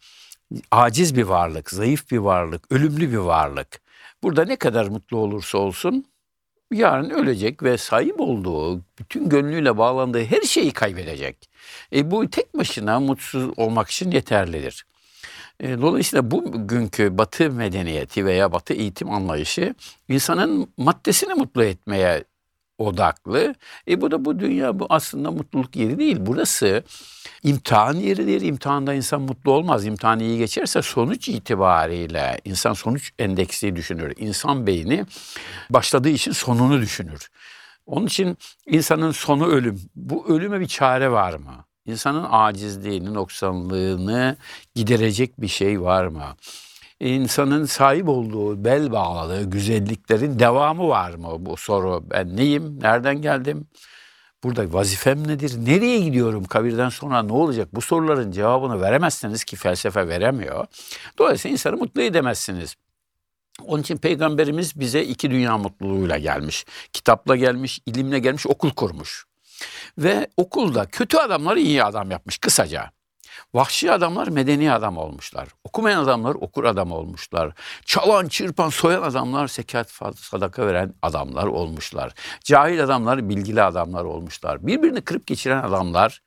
[0.71, 3.81] aciz bir varlık, zayıf bir varlık, ölümlü bir varlık.
[4.23, 6.05] Burada ne kadar mutlu olursa olsun
[6.73, 11.51] yarın ölecek ve sahip olduğu, bütün gönlüyle bağlandığı her şeyi kaybedecek.
[11.93, 14.87] E, bu tek başına mutsuz olmak için yeterlidir.
[15.61, 19.75] E, dolayısıyla bugünkü Batı medeniyeti veya Batı eğitim anlayışı
[20.09, 22.25] insanın maddesini mutlu etmeye
[22.79, 23.55] odaklı.
[23.89, 26.17] E bu da bu dünya bu aslında mutluluk yeri değil.
[26.21, 26.83] Burası
[27.43, 28.41] imtihan yeridir.
[28.41, 29.87] İmtihanda insan mutlu olmaz.
[29.87, 34.13] İmtihanı iyi geçerse sonuç itibariyle insan sonuç endeksi düşünür.
[34.17, 35.07] İnsan beyni
[35.71, 37.31] başladığı için sonunu düşünür.
[37.87, 39.81] Onun için insanın sonu ölüm.
[39.97, 41.65] Bu ölüme bir çare var mı?
[41.87, 44.37] İnsanın acizliğini, noksanlığını
[44.75, 46.37] giderecek bir şey var mı?
[47.01, 51.37] İnsanın sahip olduğu, bel bağladığı güzelliklerin devamı var mı?
[51.39, 53.69] Bu soru ben neyim, nereden geldim?
[54.45, 55.53] Burada vazifem nedir?
[55.67, 56.45] Nereye gidiyorum?
[56.45, 57.69] Kabirden sonra ne olacak?
[57.73, 60.67] Bu soruların cevabını veremezseniz ki felsefe veremiyor.
[61.19, 62.75] Dolayısıyla insanı mutlu edemezsiniz.
[63.65, 66.65] Onun için peygamberimiz bize iki dünya mutluluğuyla gelmiş.
[66.93, 69.25] Kitapla gelmiş, ilimle gelmiş, okul kurmuş.
[69.99, 72.94] Ve okulda kötü adamları iyi adam yapmış kısaca.
[73.55, 75.49] Vahşi adamlar medeni adam olmuşlar.
[75.65, 77.53] Okumayan adamlar okur adam olmuşlar.
[77.85, 82.15] Çalan, çırpan, soyan adamlar zekat, sadaka veren adamlar olmuşlar.
[82.45, 84.67] Cahil adamlar bilgili adamlar olmuşlar.
[84.67, 86.23] Birbirini kırıp geçiren adamlar,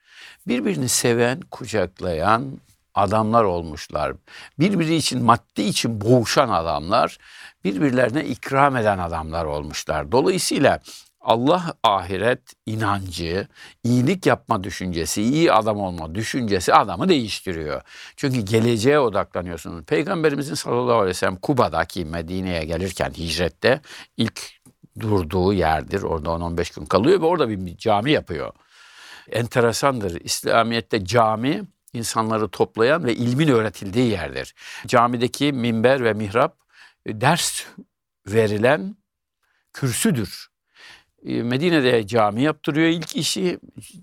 [0.47, 2.59] birbirini seven, kucaklayan
[2.95, 4.13] adamlar olmuşlar.
[4.59, 7.17] Birbiri için maddi için boğuşan adamlar,
[7.63, 10.11] birbirlerine ikram eden adamlar olmuşlar.
[10.11, 10.79] Dolayısıyla
[11.27, 13.47] Allah ahiret inancı,
[13.83, 17.81] iyilik yapma düşüncesi, iyi adam olma düşüncesi adamı değiştiriyor.
[18.15, 19.85] Çünkü geleceğe odaklanıyorsunuz.
[19.85, 23.81] Peygamberimizin sallallahu aleyhi ve sellem Kuba'daki Medine'ye gelirken hicrette
[24.17, 24.41] ilk
[24.99, 26.01] durduğu yerdir.
[26.01, 28.53] Orada 10-15 gün kalıyor ve orada bir cami yapıyor.
[29.31, 30.21] Enteresandır.
[30.21, 31.63] İslamiyet'te cami
[31.93, 34.55] insanları toplayan ve ilmin öğretildiği yerdir.
[34.87, 36.57] Camideki minber ve mihrap
[37.07, 37.63] ders
[38.27, 38.95] verilen
[39.73, 40.56] kürsüdür.
[41.25, 42.87] E, Medine'de cami yaptırıyor.
[42.87, 43.59] İlk işi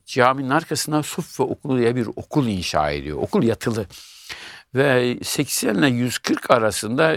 [0.07, 3.19] caminin arkasına Suf ve Okulu diye bir okul inşa ediyor.
[3.19, 3.87] Okul yatılı.
[4.75, 7.17] Ve 80 ile 140 arasında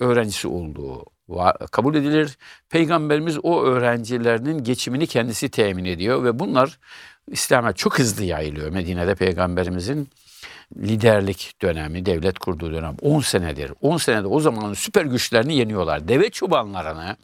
[0.00, 1.04] öğrencisi olduğu
[1.70, 2.38] kabul edilir.
[2.68, 6.78] Peygamberimiz o öğrencilerinin geçimini kendisi temin ediyor ve bunlar
[7.28, 8.70] İslam'a çok hızlı yayılıyor.
[8.70, 10.08] Medine'de peygamberimizin
[10.76, 13.72] liderlik dönemi, devlet kurduğu dönem 10 senedir.
[13.80, 16.08] 10 senede o zamanın süper güçlerini yeniyorlar.
[16.08, 17.16] Deve çobanlarını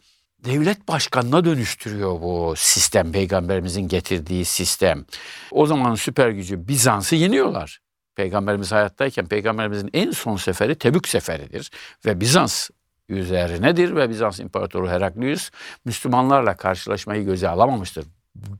[0.47, 5.05] devlet başkanına dönüştürüyor bu sistem, peygamberimizin getirdiği sistem.
[5.51, 7.79] O zaman süper gücü Bizans'ı yeniyorlar.
[8.15, 11.71] Peygamberimiz hayattayken peygamberimizin en son seferi Tebük seferidir
[12.05, 12.69] ve Bizans
[13.09, 15.51] üzerinedir ve Bizans İmparatoru Heraklius
[15.85, 18.05] Müslümanlarla karşılaşmayı göze alamamıştır.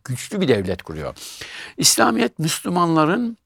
[0.06, 1.16] Güçlü bir devlet kuruyor.
[1.78, 3.38] İslamiyet Müslümanların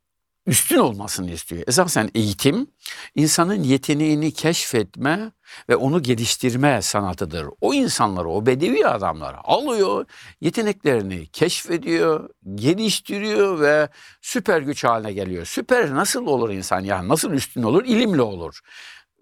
[0.45, 1.63] üstün olmasını istiyor.
[1.67, 2.67] Esasen eğitim
[3.15, 5.31] insanın yeteneğini keşfetme
[5.69, 7.47] ve onu geliştirme sanatıdır.
[7.61, 10.05] O insanları, o bedevi adamları alıyor,
[10.41, 13.89] yeteneklerini keşfediyor, geliştiriyor ve
[14.21, 15.45] süper güç haline geliyor.
[15.45, 17.85] Süper nasıl olur insan yani nasıl üstün olur?
[17.85, 18.59] İlimle olur.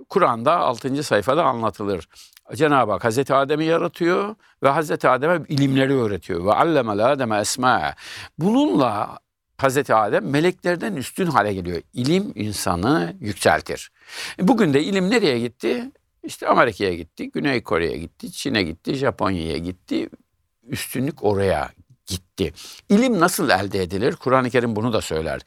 [0.10, 1.04] Kur'an'da 6.
[1.04, 2.08] sayfada anlatılır.
[2.56, 6.46] Cenab-ı Hak Hazreti Adem'i yaratıyor ve Hazreti Adem'e ilimleri öğretiyor.
[6.46, 7.94] Ve allemel Adem'e esma.
[8.38, 9.20] Bununla
[9.60, 11.82] Hazreti Adem meleklerden üstün hale geliyor.
[11.94, 13.92] İlim insanı yükseltir.
[14.42, 15.92] Bugün de ilim nereye gitti?
[16.24, 20.10] İşte Amerika'ya gitti, Güney Kore'ye gitti, Çin'e gitti, Japonya'ya gitti.
[20.68, 21.72] Üstünlük oraya
[22.06, 22.54] gitti.
[22.90, 24.16] İlim nasıl elde edilir?
[24.16, 25.42] Kur'an-ı Kerim bunu da söyler.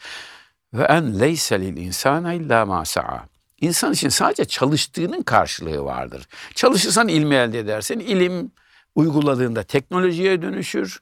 [0.75, 3.27] Ve en leyse lil insana illa ma sa'a.
[3.61, 6.29] İnsan için sadece çalıştığının karşılığı vardır.
[6.55, 8.01] Çalışırsan ilmi elde edersin.
[8.01, 8.53] İlim
[8.95, 11.01] uyguladığında teknolojiye dönüşür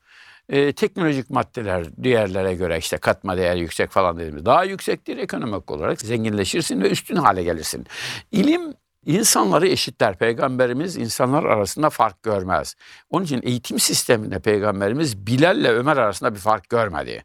[0.51, 6.01] e, teknolojik maddeler diğerlere göre işte katma değer yüksek falan dediğimiz daha yüksektir ekonomik olarak
[6.01, 7.87] zenginleşirsin ve üstün hale gelirsin.
[8.33, 8.75] İlim
[9.07, 10.19] insanları eşitler.
[10.19, 12.77] Peygamberimiz insanlar arasında fark görmez.
[13.11, 17.25] Onun için eğitim sisteminde peygamberimiz Bilal ile Ömer arasında bir fark görmedi.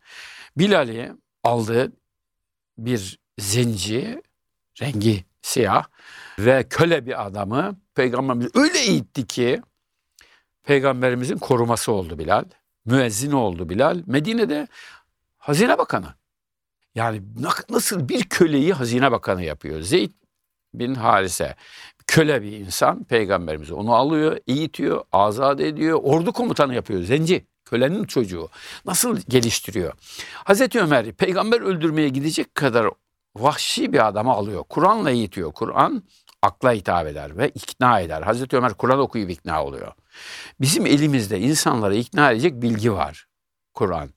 [0.58, 1.12] Bilal'i
[1.44, 1.92] aldı
[2.78, 4.22] bir zenci,
[4.82, 5.86] rengi siyah
[6.40, 9.62] ve köle bir adamı peygamberimiz öyle eğitti ki
[10.64, 12.46] peygamberimizin koruması oldu Bilal
[12.86, 14.04] müezzin oldu Bilal.
[14.06, 14.68] Medine'de
[15.38, 16.14] hazine bakanı.
[16.96, 17.22] Yani
[17.70, 19.82] nasıl bir köleyi hazine bakanı yapıyor.
[19.82, 20.12] Zeyd
[20.74, 21.56] bin Harise
[22.08, 27.46] köle bir insan peygamberimiz onu alıyor, eğitiyor, azat ediyor, ordu komutanı yapıyor, zenci.
[27.66, 28.50] Kölenin çocuğu.
[28.86, 29.94] Nasıl geliştiriyor?
[30.34, 32.90] Hazreti Ömer peygamber öldürmeye gidecek kadar
[33.36, 34.64] vahşi bir adamı alıyor.
[34.70, 35.52] Kur'an'la eğitiyor.
[35.54, 36.04] Kur'an
[36.42, 38.22] akla hitap eder ve ikna eder.
[38.22, 39.92] Hazreti Ömer Kur'an okuyup ikna oluyor.
[40.62, 43.28] Bizim elimizde insanları ikna edecek bilgi var.
[43.74, 44.10] Kur'an.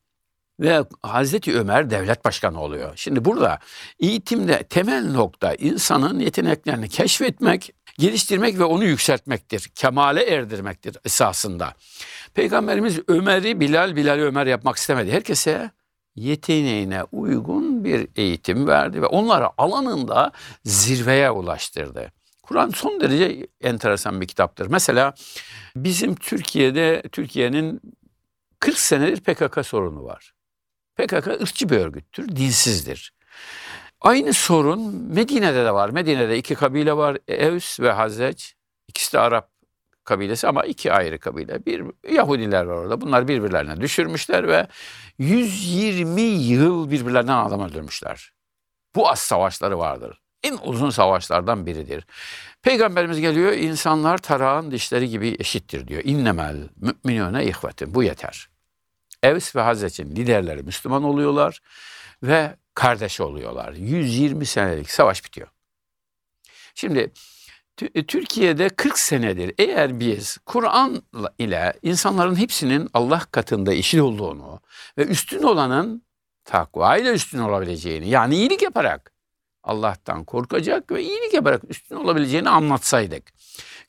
[0.61, 2.93] Ve Hazreti Ömer devlet başkanı oluyor.
[2.97, 3.59] Şimdi burada
[4.01, 9.71] eğitimde temel nokta insanın yeteneklerini keşfetmek, geliştirmek ve onu yükseltmektir.
[9.75, 11.75] Kemale erdirmektir esasında.
[12.35, 15.13] Peygamberimiz Ömer'i Bilal, Bilal'i Ömer yapmak istemedi.
[15.13, 15.71] Herkese
[16.17, 20.33] yeteneğine uygun bir eğitim verdi ve onları alanında
[20.65, 22.13] zirveye ulaştırdı.
[22.49, 24.67] Kur'an son derece enteresan bir kitaptır.
[24.67, 25.15] Mesela
[25.77, 27.81] bizim Türkiye'de Türkiye'nin
[28.61, 30.33] 40 senedir PKK sorunu var.
[30.97, 33.15] PKK ırkçı bir örgüttür, dinsizdir.
[34.01, 35.91] Aynı sorun Medine'de de var.
[35.91, 37.19] Medine'de iki kabile var.
[37.29, 38.55] Evs ve Hazreç.
[38.89, 39.51] İkisi de Arap
[40.05, 41.67] kabilesi ama iki ayrı kabile.
[41.67, 43.01] Bir Yahudiler var orada.
[43.01, 44.67] Bunlar birbirlerine düşürmüşler ve
[45.19, 48.33] 120 yıl birbirlerinden adam öldürmüşler.
[48.95, 50.21] Bu az savaşları vardır.
[50.43, 52.05] En uzun savaşlardan biridir.
[52.63, 56.03] Peygamberimiz geliyor, insanlar tarağın dişleri gibi eşittir diyor.
[56.05, 56.69] İnnemel
[57.05, 57.95] müminune ihvetin.
[57.95, 58.49] Bu yeter.
[59.23, 61.61] Evs ve Hazret'in liderleri Müslüman oluyorlar
[62.23, 63.73] ve kardeş oluyorlar.
[63.73, 65.49] 120 senelik savaş bitiyor.
[66.75, 67.13] Şimdi
[68.09, 71.03] Türkiye'de 40 senedir eğer biz Kur'an
[71.39, 74.61] ile insanların hepsinin Allah katında eşit olduğunu
[74.99, 76.03] ve üstün olanın
[76.45, 79.13] takva ile üstün olabileceğini yani iyilik yaparak
[79.63, 83.23] Allah'tan korkacak ve iyilik yaparak üstün olabileceğini anlatsaydık.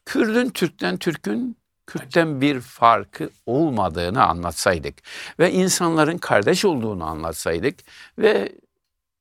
[0.06, 4.96] Kürdün Türk'ten, Türk'ün Kürt'ten bir farkı olmadığını anlatsaydık
[5.40, 7.80] ve insanların kardeş olduğunu anlatsaydık
[8.20, 8.52] ve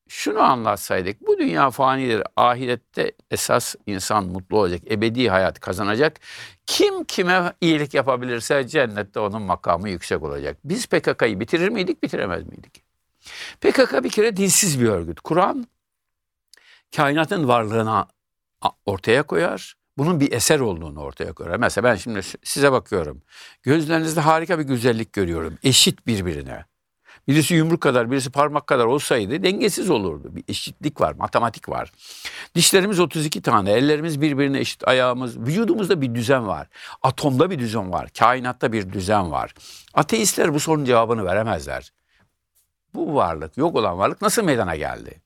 [0.09, 1.27] şunu anlatsaydık.
[1.27, 2.23] Bu dünya fanidir.
[2.37, 4.81] Ahirette esas insan mutlu olacak.
[4.91, 6.21] Ebedi hayat kazanacak.
[6.67, 10.57] Kim kime iyilik yapabilirse cennette onun makamı yüksek olacak.
[10.65, 12.83] Biz PKK'yı bitirir miydik, bitiremez miydik?
[13.61, 15.21] PKK bir kere dinsiz bir örgüt.
[15.21, 15.67] Kur'an
[16.97, 18.07] kainatın varlığını
[18.87, 19.75] ortaya koyar.
[19.99, 21.57] Bunun bir eser olduğunu ortaya koyar.
[21.57, 23.23] Mesela ben şimdi size bakıyorum.
[23.63, 25.59] Gözlerinizde harika bir güzellik görüyorum.
[25.63, 26.65] Eşit birbirine.
[27.29, 30.37] Birisi yumruk kadar, birisi parmak kadar olsaydı dengesiz olurdu.
[30.37, 31.93] Bir eşitlik var, matematik var.
[32.55, 36.69] Dişlerimiz 32 tane, ellerimiz birbirine eşit, ayağımız, vücudumuzda bir düzen var.
[37.03, 39.55] Atomda bir düzen var, kainatta bir düzen var.
[39.95, 41.93] Ateistler bu sorunun cevabını veremezler.
[42.95, 45.23] Bu varlık, yok olan varlık nasıl meydana geldi?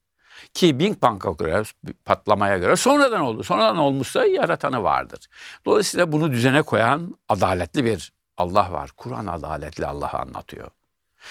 [0.55, 1.63] Ki Big Bang'a göre,
[2.05, 3.43] patlamaya göre sonradan oldu.
[3.43, 5.21] Sonradan olmuşsa yaratanı vardır.
[5.65, 8.91] Dolayısıyla bunu düzene koyan adaletli bir Allah var.
[8.97, 10.69] Kur'an adaletli Allah'ı anlatıyor.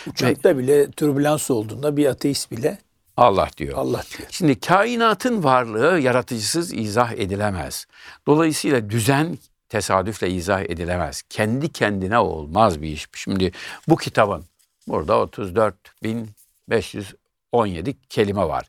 [0.07, 2.77] Uçakta bile türbülans olduğunda bir ateist bile
[3.17, 3.77] Allah diyor.
[3.77, 4.29] Allah diyor.
[4.31, 7.85] Şimdi kainatın varlığı yaratıcısız izah edilemez.
[8.27, 9.37] Dolayısıyla düzen
[9.69, 11.21] tesadüfle izah edilemez.
[11.29, 13.07] Kendi kendine olmaz bir iş.
[13.13, 13.51] Şimdi
[13.87, 14.45] bu kitabın
[14.87, 18.65] burada 34.517 kelime var.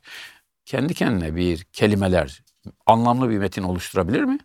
[0.65, 2.43] Kendi kendine bir kelimeler
[2.85, 4.37] anlamlı bir metin oluşturabilir mi?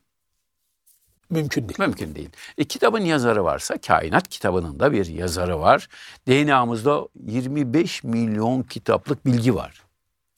[1.31, 1.79] Mümkün değil.
[1.79, 2.31] Mümkün değil.
[2.59, 5.89] E, kitabın yazarı varsa kainat kitabının da bir yazarı var.
[6.29, 9.83] DNA'mızda 25 milyon kitaplık bilgi var.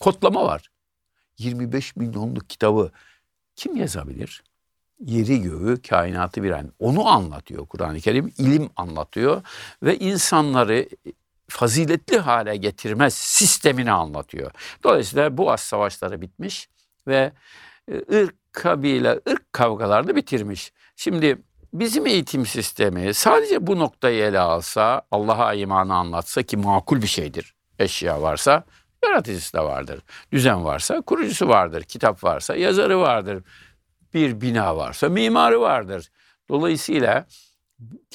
[0.00, 0.70] Kodlama var.
[1.38, 2.90] 25 milyonluk kitabı
[3.56, 4.42] kim yazabilir?
[5.00, 6.72] Yeri göğü, kainatı bir an.
[6.78, 8.32] Onu anlatıyor Kur'an-ı Kerim.
[8.38, 9.42] ilim anlatıyor
[9.82, 10.88] ve insanları
[11.50, 14.50] faziletli hale getirmez sistemini anlatıyor.
[14.84, 16.68] Dolayısıyla bu as savaşları bitmiş
[17.06, 17.32] ve
[17.88, 20.72] e, ırk, kabile, ırk kavgalarını bitirmiş.
[20.96, 21.38] Şimdi
[21.72, 27.54] bizim eğitim sistemi sadece bu noktayı ele alsa, Allah'a imanı anlatsa ki makul bir şeydir.
[27.78, 28.64] Eşya varsa
[29.04, 30.00] yaratıcısı da vardır.
[30.32, 31.82] Düzen varsa kurucusu vardır.
[31.82, 33.44] Kitap varsa yazarı vardır.
[34.14, 36.10] Bir bina varsa mimarı vardır.
[36.48, 37.26] Dolayısıyla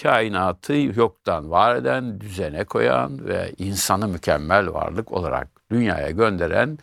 [0.02, 6.78] kainatı yoktan var eden, düzene koyan ve insanı mükemmel varlık olarak dünyaya gönderen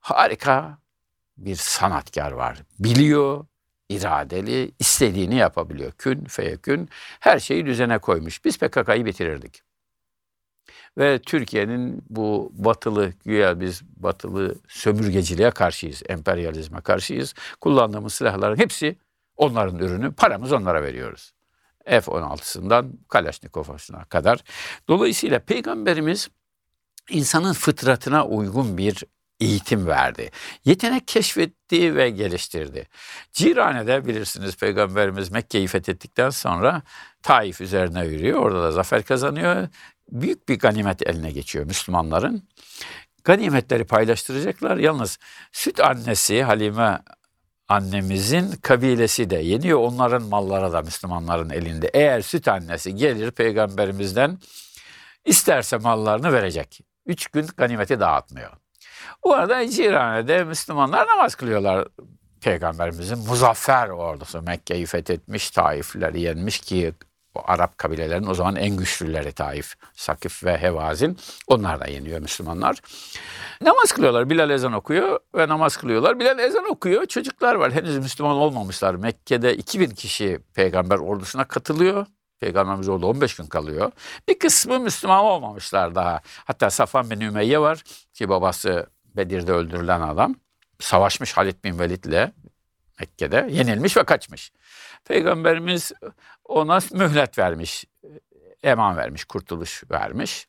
[0.00, 0.78] harika
[1.36, 2.58] bir sanatkar var.
[2.78, 3.46] Biliyor,
[3.88, 5.92] iradeli, istediğini yapabiliyor.
[5.92, 6.88] Kün feyekün
[7.20, 8.44] her şeyi düzene koymuş.
[8.44, 9.62] Biz PKK'yı bitirirdik.
[10.98, 17.34] Ve Türkiye'nin bu batılı, güya biz batılı sömürgeciliğe karşıyız, emperyalizme karşıyız.
[17.60, 18.96] Kullandığımız silahların hepsi
[19.36, 21.32] onların ürünü, paramız onlara veriyoruz.
[21.86, 24.44] F-16'sından Kalaşnikov'una kadar.
[24.88, 26.28] Dolayısıyla Peygamberimiz
[27.10, 29.04] insanın fıtratına uygun bir
[29.40, 30.30] eğitim verdi.
[30.64, 32.88] Yetenek keşfetti ve geliştirdi.
[33.32, 36.82] Cirane'de bilirsiniz Peygamberimiz Mekke'yi fethettikten sonra
[37.22, 38.38] Taif üzerine yürüyor.
[38.38, 39.68] Orada da zafer kazanıyor.
[40.08, 42.48] Büyük bir ganimet eline geçiyor Müslümanların.
[43.24, 44.76] Ganimetleri paylaştıracaklar.
[44.76, 45.18] Yalnız
[45.52, 46.98] süt annesi Halime
[47.70, 49.78] annemizin kabilesi de yeniyor.
[49.78, 51.90] Onların malları da Müslümanların elinde.
[51.94, 54.38] Eğer süt annesi gelir peygamberimizden
[55.24, 56.80] isterse mallarını verecek.
[57.06, 58.50] Üç gün ganimeti dağıtmıyor.
[59.24, 61.88] Bu arada Cirane'de Müslümanlar namaz kılıyorlar.
[62.40, 66.94] Peygamberimizin muzaffer ordusu Mekke'yi fethetmiş, Taifleri yenmiş ki
[67.34, 71.18] o Arap kabilelerin o zaman en güçlüleri Taif, Sakif ve Hevazin.
[71.46, 72.80] Onlar da yeniyor Müslümanlar.
[73.62, 74.30] Namaz kılıyorlar.
[74.30, 76.20] Bilal ezan okuyor ve namaz kılıyorlar.
[76.20, 77.06] Bilal ezan okuyor.
[77.06, 77.72] Çocuklar var.
[77.72, 78.94] Henüz Müslüman olmamışlar.
[78.94, 82.06] Mekke'de 2000 kişi peygamber ordusuna katılıyor.
[82.40, 83.92] Peygamberimiz orada 15 gün kalıyor.
[84.28, 86.20] Bir kısmı Müslüman olmamışlar daha.
[86.44, 87.82] Hatta Safan bin Ümeyye var
[88.14, 90.34] ki babası Bedir'de öldürülen adam.
[90.80, 92.32] Savaşmış Halid bin Velid'le
[93.00, 93.48] Mekke'de.
[93.50, 94.52] Yenilmiş ve kaçmış.
[95.04, 95.92] Peygamberimiz
[96.44, 97.84] ona mühlet vermiş.
[98.62, 100.46] Eman vermiş, kurtuluş vermiş.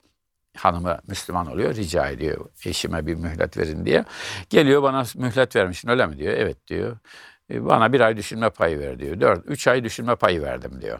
[0.58, 4.06] Hanımı Müslüman oluyor, rica ediyor eşime bir mühlet verin diye.
[4.50, 6.34] Geliyor bana mühlet vermişsin öyle mi diyor.
[6.34, 6.98] Evet diyor.
[7.52, 9.22] E, Bana bir ay düşünme payı ver diyor.
[9.22, 11.00] Dört, üç ay düşünme payı verdim diyor.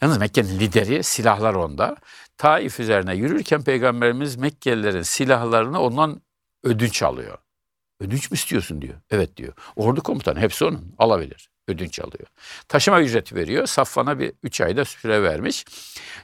[0.00, 1.96] Yalnız Mekke'nin lideri silahlar onda.
[2.38, 6.22] Taif üzerine yürürken Peygamberimiz Mekkelilerin silahlarını ondan
[6.64, 7.38] ödünç alıyor.
[8.00, 8.94] Ödünç mü istiyorsun diyor.
[9.10, 9.52] Evet diyor.
[9.76, 11.50] Ordu komutanı hepsi onun alabilir.
[11.68, 12.26] Ödünç alıyor.
[12.68, 13.66] Taşıma ücreti veriyor.
[13.66, 15.64] Safvan'a bir üç ayda süre vermiş.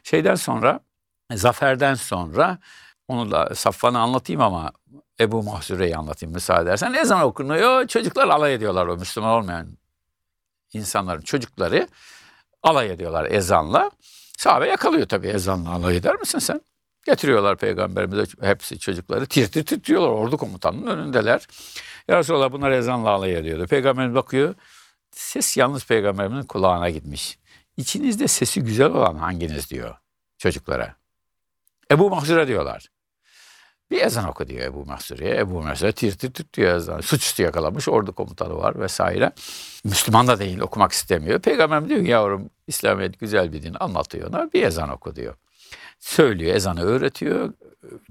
[0.03, 0.81] Şeyden sonra
[1.33, 2.59] zaferden sonra
[3.09, 4.73] onu da Safvan'ı anlatayım ama
[5.21, 6.93] Ebu Mahzure'yi anlatayım müsaade edersen.
[6.93, 7.87] Ezan okunuyor.
[7.87, 9.69] Çocuklar alay ediyorlar o Müslüman olmayan
[10.73, 11.89] insanların çocukları
[12.63, 13.91] alay ediyorlar ezanla.
[14.39, 16.61] Sahabe yakalıyor tabii ezanla alay eder misin sen?
[17.07, 21.47] Getiriyorlar peygamberimize hepsi çocukları tir tir titriyorlar ordu komutanının önündeler.
[22.09, 23.67] Ya Resulallah bunlar ezanla alay ediyordu.
[23.67, 24.55] Peygamberimiz bakıyor
[25.17, 27.39] ses yalnız peygamberimizin kulağına gitmiş.
[27.77, 29.97] İçinizde sesi güzel olan hanginiz diyor
[30.39, 30.97] çocuklara.
[31.91, 32.91] Ebu Mahzure diyorlar.
[33.91, 35.37] Bir ezan oku diyor Ebu Mahzure'ye.
[35.37, 37.01] Ebu Mahzure tir tir tir diyor ezan.
[37.01, 39.33] Suçüstü yakalamış ordu komutanı var vesaire.
[39.85, 41.41] Müslüman da değil okumak istemiyor.
[41.41, 45.35] Peygamberim diyor yavrum İslamiyet güzel bir din anlatıyor ona bir ezan oku diyor.
[45.99, 47.53] Söylüyor ezanı öğretiyor.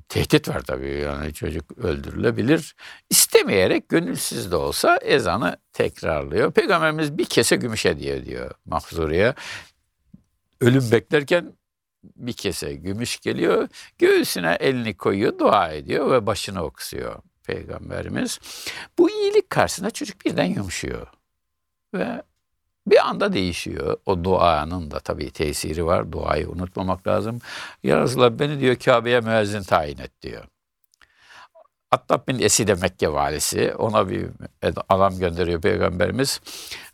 [0.10, 2.76] Tehdit var tabii yani çocuk öldürülebilir.
[3.10, 6.52] İstemeyerek gönülsüz de olsa ezanı tekrarlıyor.
[6.52, 9.34] Peygamberimiz bir kese gümüş hediye diyor Mahzure'ye.
[10.62, 11.54] Ölüm beklerken
[12.04, 13.70] bir kese gümüş geliyor.
[13.98, 18.40] Göğsüne elini koyuyor, dua ediyor ve başını oksuyor Peygamberimiz.
[18.98, 21.08] Bu iyilik karşısında çocuk birden yumuşuyor.
[21.94, 22.24] Ve
[22.88, 23.98] bir anda değişiyor.
[24.06, 26.12] O duanın da tabii tesiri var.
[26.12, 27.40] Duayı unutmamak lazım.
[27.84, 30.44] Ya Resulallah beni diyor Kabe'ye müezzin tayin et diyor.
[31.94, 34.26] Attab bin Eside Mekke valisi ona bir
[34.90, 36.42] adam gönderiyor peygamberimiz.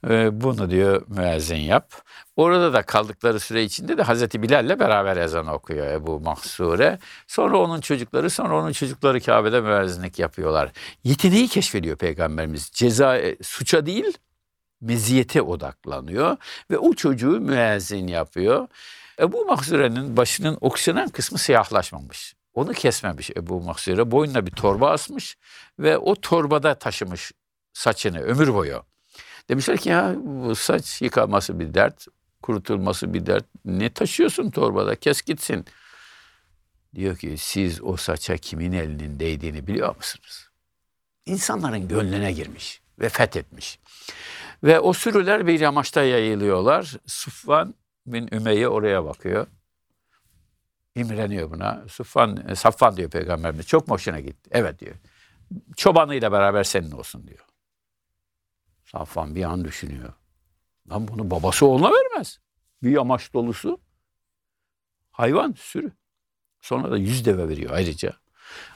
[0.09, 1.93] Ee, bunu diyor müezzin yap.
[2.35, 6.99] Orada da kaldıkları süre içinde de Hazreti Bilal'le beraber ezan okuyor Ebu Mahsure.
[7.27, 10.71] Sonra onun çocukları, sonra onun çocukları Kabe'de müezzinlik yapıyorlar.
[11.03, 12.69] Yeteneği keşfediyor peygamberimiz.
[12.73, 14.17] Ceza, e, suça değil,
[14.81, 16.37] meziyete odaklanıyor
[16.71, 18.67] ve o çocuğu müezzin yapıyor.
[19.19, 22.35] Ebu Mahzure'nin başının oksijen kısmı siyahlaşmamış.
[22.53, 24.11] Onu kesmemiş Ebu Mahzure.
[24.11, 25.37] Boynuna bir torba asmış
[25.79, 27.31] ve o torbada taşımış
[27.73, 28.83] saçını ömür boyu.
[29.49, 32.07] Demişler ki ya bu saç yıkaması bir dert,
[32.41, 33.45] kurutulması bir dert.
[33.65, 34.95] Ne taşıyorsun torbada?
[34.95, 35.65] Kes gitsin.
[36.95, 40.49] Diyor ki siz o saça kimin elinin değdiğini biliyor musunuz?
[41.25, 43.79] İnsanların gönlüne girmiş ve fethetmiş.
[44.63, 46.95] Ve o sürüler bir yamaçta yayılıyorlar.
[47.05, 49.47] Sufvan bin Ümeyye oraya bakıyor.
[50.95, 51.83] İmreniyor buna.
[51.87, 53.67] Sufvan, e, Safvan diyor peygamberimiz.
[53.67, 54.49] Çok mu hoşuna gitti?
[54.53, 54.95] Evet diyor.
[55.75, 57.45] Çobanıyla beraber senin olsun diyor.
[58.85, 60.13] Safvan bir an düşünüyor.
[60.89, 62.39] Lan bunu babası oğluna vermez.
[62.83, 63.79] Bir yamaç dolusu.
[65.11, 65.91] Hayvan sürü.
[66.61, 68.13] Sonra da yüz deve veriyor ayrıca.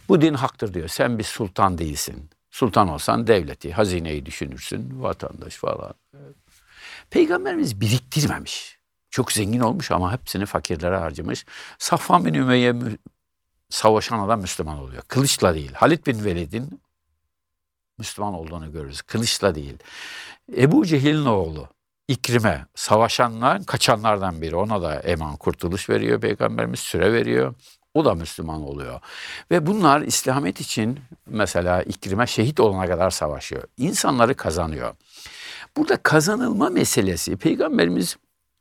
[0.10, 0.88] Bu din haktır diyor.
[0.88, 2.30] Sen bir sultan değilsin.
[2.54, 5.94] Sultan olsan devleti, hazineyi düşünürsün, vatandaş falan.
[7.10, 8.78] Peygamberimiz biriktirmemiş.
[9.10, 11.46] Çok zengin olmuş ama hepsini fakirlere harcamış.
[11.78, 12.76] Safvan bin Ümeyye
[13.70, 15.04] savaşan adam Müslüman oluyor.
[15.08, 15.74] Kılıçla değil.
[15.74, 16.82] Halid bin Velid'in
[17.98, 19.02] Müslüman olduğunu görürüz.
[19.02, 19.78] Kılıçla değil.
[20.58, 21.68] Ebu Cehil'in oğlu
[22.08, 24.56] İkrime savaşanlar, kaçanlardan biri.
[24.56, 27.56] Ona da eman kurtuluş veriyor Peygamberimiz, süre veriyor.
[27.94, 29.00] O da Müslüman oluyor.
[29.52, 33.64] Ve bunlar İslamiyet için mesela İkrime şehit olana kadar savaşıyor.
[33.78, 34.96] İnsanları kazanıyor.
[35.78, 38.18] Burada kazanılma meselesi Peygamberimiz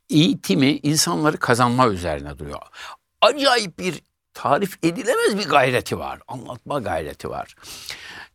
[0.09, 2.59] eğitimi insanları kazanma üzerine duruyor.
[3.21, 4.01] Acayip bir
[4.33, 6.19] tarif edilemez bir gayreti var.
[6.27, 7.55] Anlatma gayreti var.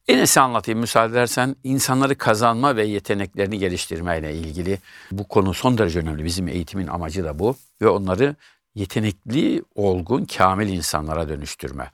[0.08, 1.56] Enes'i anlatayım müsaade edersen.
[1.64, 4.78] insanları kazanma ve yeteneklerini geliştirmeyle ilgili
[5.12, 6.24] bu konu son derece önemli.
[6.24, 7.56] Bizim eğitimin amacı da bu.
[7.82, 8.37] Ve onları
[8.74, 11.90] yetenekli, olgun, kamil insanlara dönüştürme.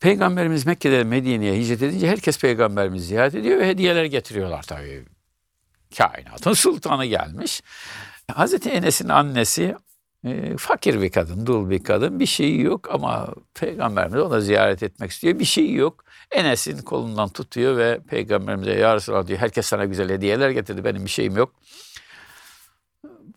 [0.00, 5.04] Peygamberimiz Mekke'de Medine'ye hicret edince herkes peygamberimizi ziyaret ediyor ve hediyeler getiriyorlar tabii.
[5.98, 7.62] Kainatın sultanı gelmiş.
[8.32, 9.76] Hazreti Enes'in annesi
[10.24, 12.20] e, fakir bir kadın, dul bir kadın.
[12.20, 15.38] Bir şeyi yok ama peygamberimiz ona ziyaret etmek istiyor.
[15.38, 16.04] Bir şeyi yok.
[16.30, 21.10] Enes'in kolundan tutuyor ve peygamberimize ya Resulallah diyor herkes sana güzel hediyeler getirdi benim bir
[21.10, 21.54] şeyim yok.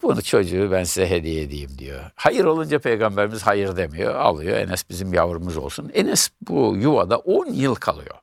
[0.03, 2.11] Bunu çocuğu ben size hediye edeyim diyor.
[2.15, 4.15] Hayır olunca peygamberimiz hayır demiyor.
[4.15, 5.91] Alıyor Enes bizim yavrumuz olsun.
[5.93, 8.15] Enes bu yuvada 10 yıl kalıyor.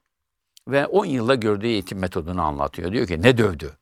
[0.69, 2.93] Ve 10 yılda gördüğü eğitim metodunu anlatıyor.
[2.93, 3.73] Diyor ki ne dövdü,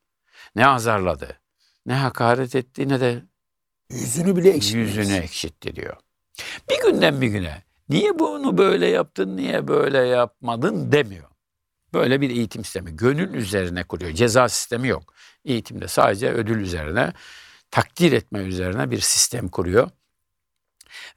[0.56, 1.40] ne azarladı,
[1.86, 3.22] ne hakaret etti ne de
[3.90, 4.96] Yüzünü bile ekşitmez.
[4.96, 5.96] yüzünü ekşitti diyor.
[6.70, 11.24] Bir günden bir güne niye bunu böyle yaptın, niye böyle yapmadın demiyor.
[11.94, 12.96] Böyle bir eğitim sistemi.
[12.96, 14.12] Gönül üzerine kuruyor.
[14.12, 15.14] Ceza sistemi yok.
[15.44, 17.12] Eğitimde sadece ödül üzerine,
[17.70, 19.90] takdir etme üzerine bir sistem kuruyor.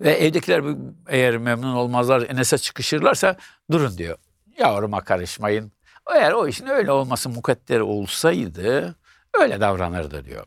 [0.02, 0.64] Ve evdekiler
[1.10, 3.38] eğer memnun olmazlar, Enes'e çıkışırlarsa
[3.72, 4.18] durun diyor.
[4.58, 5.72] Yavruma karışmayın.
[6.16, 8.96] Eğer o işin öyle olması mukadder olsaydı
[9.34, 10.46] Öyle davranırdı diyor.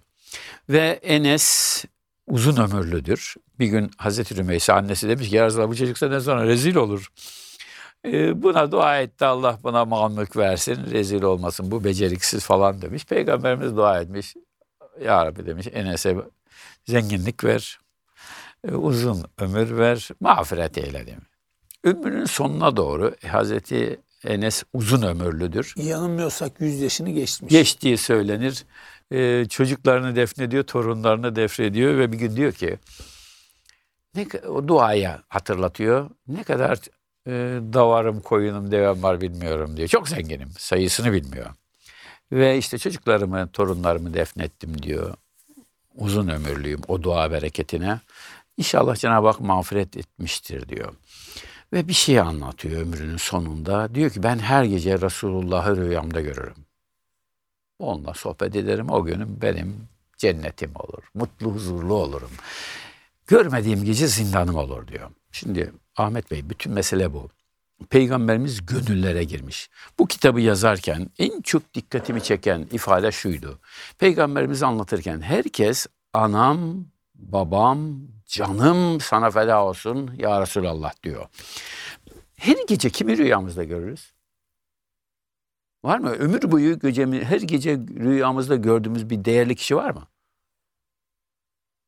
[0.68, 1.84] Ve Enes
[2.26, 3.34] uzun ömürlüdür.
[3.58, 7.08] Bir gün Hazreti Rümeysa annesi demiş ki ya Resulallah bu çocuk senden sonra rezil olur.
[8.06, 13.04] Ee, buna dua etti Allah buna mamlık versin rezil olmasın bu beceriksiz falan demiş.
[13.04, 14.34] Peygamberimiz dua etmiş.
[15.00, 16.16] Ya Rabbi demiş Enes'e
[16.86, 17.78] zenginlik ver,
[18.68, 21.26] e, uzun ömür ver, mağfiret eyle demiş.
[21.84, 25.74] Ömrünün sonuna doğru e, Hazreti Enes uzun ömürlüdür.
[25.76, 27.52] Yanılmıyorsak 100 yaşını geçmiş.
[27.52, 28.64] Geçtiği söylenir.
[29.12, 32.78] Ee, çocuklarını defnediyor, torunlarını defnediyor ve bir gün diyor ki
[34.14, 36.10] ne o duaya hatırlatıyor.
[36.28, 36.78] Ne kadar
[37.26, 37.32] e,
[37.72, 39.88] davarım, koyunum, devem var bilmiyorum diyor.
[39.88, 41.46] Çok zenginim, sayısını bilmiyor.
[42.32, 45.14] Ve işte çocuklarımı, torunlarımı defnettim diyor.
[45.94, 48.00] Uzun ömürlüyüm o dua bereketine.
[48.56, 50.94] İnşallah Cenab-ı Hak mağfiret etmiştir diyor.
[51.72, 53.94] Ve bir şey anlatıyor ömrünün sonunda.
[53.94, 56.64] Diyor ki ben her gece Resulullah'ı rüyamda görürüm.
[57.78, 58.90] Onunla sohbet ederim.
[58.90, 61.02] O günüm benim cennetim olur.
[61.14, 62.30] Mutlu, huzurlu olurum.
[63.26, 65.10] Görmediğim gece zindanım olur diyor.
[65.32, 67.30] Şimdi Ahmet Bey bütün mesele bu.
[67.90, 69.70] Peygamberimiz gönüllere girmiş.
[69.98, 73.60] Bu kitabı yazarken en çok dikkatimi çeken ifade şuydu.
[73.98, 81.26] Peygamberimiz anlatırken herkes anam, babam, canım sana feda olsun ya Resulallah diyor.
[82.36, 84.12] Her gece kimi rüyamızda görürüz?
[85.84, 86.10] Var mı?
[86.10, 90.08] Ömür boyu gecemi, her gece rüyamızda gördüğümüz bir değerli kişi var mı?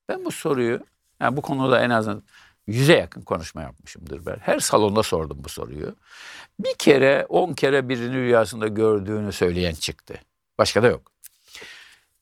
[0.08, 0.80] Ben bu soruyu,
[1.20, 2.22] yani bu konuda en azından
[2.66, 4.36] yüze yakın konuşma yapmışımdır ben.
[4.40, 5.96] Her salonda sordum bu soruyu.
[6.60, 10.14] Bir kere, on kere birini rüyasında gördüğünü söyleyen çıktı.
[10.58, 11.12] Başka da yok.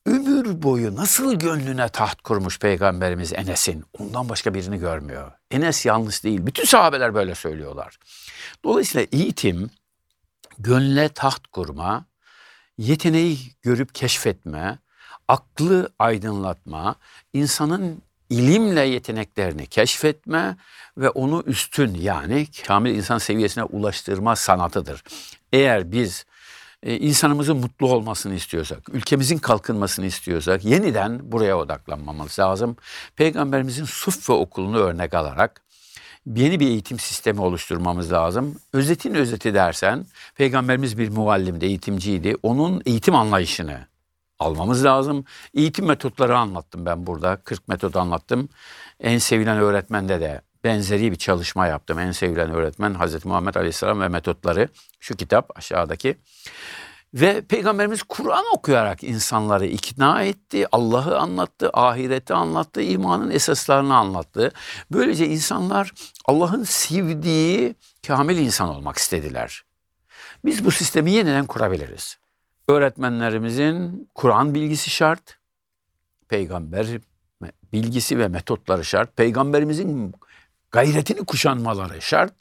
[0.07, 5.33] Ömür boyu nasıl gönlüne taht kurmuş Peygamberimiz Enes'in ondan başka birini görmüyor.
[5.51, 6.47] Enes yanlış değil.
[6.47, 7.99] Bütün sahabeler böyle söylüyorlar.
[8.65, 9.71] Dolayısıyla eğitim,
[10.59, 12.05] gönle taht kurma,
[12.79, 14.79] yeteneği görüp keşfetme,
[15.29, 16.97] aklı aydınlatma,
[17.33, 20.57] insanın ilimle yeteneklerini keşfetme
[20.97, 25.03] ve onu üstün yani kamil insan seviyesine ulaştırma sanatıdır.
[25.53, 26.27] Eğer biz
[26.83, 32.77] e, insanımızın mutlu olmasını istiyorsak, ülkemizin kalkınmasını istiyorsak yeniden buraya odaklanmamız lazım.
[33.17, 35.61] Peygamberimizin Suffe okulunu örnek alarak
[36.27, 38.59] yeni bir eğitim sistemi oluşturmamız lazım.
[38.73, 40.07] Özetin özeti dersen,
[40.37, 42.35] Peygamberimiz bir muallimdi, eğitimciydi.
[42.43, 43.87] Onun eğitim anlayışını
[44.45, 45.25] almamız lazım.
[45.55, 47.37] Eğitim metotları anlattım ben burada.
[47.37, 48.49] 40 metot anlattım.
[49.01, 51.99] En sevilen öğretmende de benzeri bir çalışma yaptım.
[51.99, 54.69] En sevilen öğretmen Hazreti Muhammed Aleyhisselam ve metotları.
[55.01, 56.17] Şu kitap aşağıdaki.
[57.15, 64.53] Ve Peygamberimiz Kur'an okuyarak insanları ikna etti, Allah'ı anlattı, ahireti anlattı, imanın esaslarını anlattı.
[64.93, 65.93] Böylece insanlar
[66.25, 67.75] Allah'ın sevdiği
[68.07, 69.63] kamil insan olmak istediler.
[70.45, 72.19] Biz bu sistemi yeniden kurabiliriz.
[72.69, 75.39] Öğretmenlerimizin Kur'an bilgisi şart,
[76.29, 76.87] peygamber
[77.73, 80.15] bilgisi ve metotları şart, peygamberimizin
[80.71, 82.33] gayretini kuşanmaları şart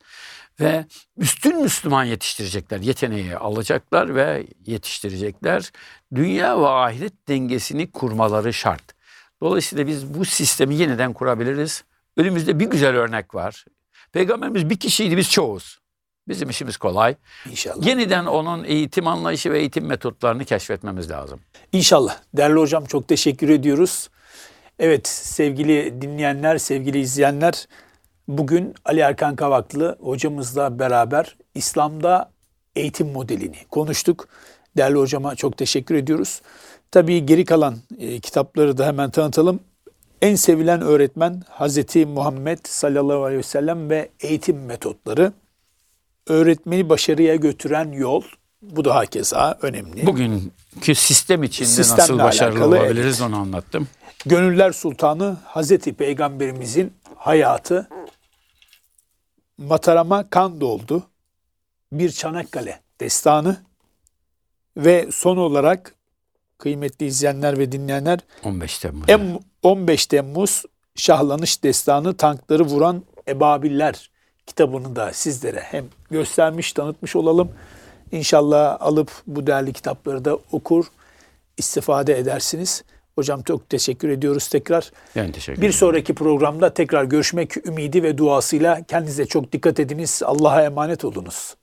[0.60, 0.86] ve
[1.18, 5.72] üstün Müslüman yetiştirecekler, yeteneği alacaklar ve yetiştirecekler.
[6.16, 8.84] Dünya ve ahiret dengesini kurmaları şart.
[9.42, 11.84] Dolayısıyla biz bu sistemi yeniden kurabiliriz.
[12.18, 13.66] Önümüzde bir güzel örnek var.
[14.12, 15.83] Peygamberimiz bir kişiydi, biz çoğuz.
[16.28, 17.16] Bizim işimiz kolay.
[17.50, 17.86] İnşallah.
[17.86, 21.40] Yeniden onun eğitim anlayışı ve eğitim metotlarını keşfetmemiz lazım.
[21.72, 22.18] İnşallah.
[22.34, 24.10] Değerli hocam çok teşekkür ediyoruz.
[24.80, 27.68] Evet sevgili dinleyenler, sevgili izleyenler
[28.28, 32.32] bugün Ali Erkan Kavaklı hocamızla beraber İslam'da
[32.76, 34.28] eğitim modelini konuştuk.
[34.78, 36.42] Değerli hocama çok teşekkür ediyoruz.
[36.92, 39.60] Tabii geri kalan e, kitapları da hemen tanıtalım.
[40.22, 45.34] En sevilen öğretmen Hazreti Muhammed sallallahu aleyhi ve sellem ve eğitim metotları.
[46.28, 48.24] Öğretmeni başarıya götüren yol.
[48.62, 50.08] Bu da hakeza önemli.
[50.08, 53.88] Bugünkü sistem içinde Sistemle nasıl başarılı alakalı, olabiliriz onu anlattım.
[54.26, 57.90] Gönüller Sultanı Hazreti Peygamberimizin hayatı
[59.58, 61.04] Matarama kan doldu.
[61.92, 63.58] Bir Çanakkale destanı
[64.78, 65.96] ve son olarak
[66.58, 69.10] kıymetli izleyenler ve dinleyenler 15 Temmuz.
[69.10, 70.64] Em- 15 Temmuz
[70.96, 74.12] Şahlanış Destanı tankları vuran Ebabiller
[74.46, 77.52] kitabını da sizlere hem göstermiş, tanıtmış olalım.
[78.12, 80.86] İnşallah alıp bu değerli kitapları da okur,
[81.58, 82.84] istifade edersiniz.
[83.16, 84.92] Hocam çok teşekkür ediyoruz tekrar.
[85.16, 85.74] Ben teşekkür Bir ederim.
[85.74, 90.22] sonraki programda tekrar görüşmek ümidi ve duasıyla kendinize çok dikkat ediniz.
[90.26, 91.56] Allah'a emanet olunuz.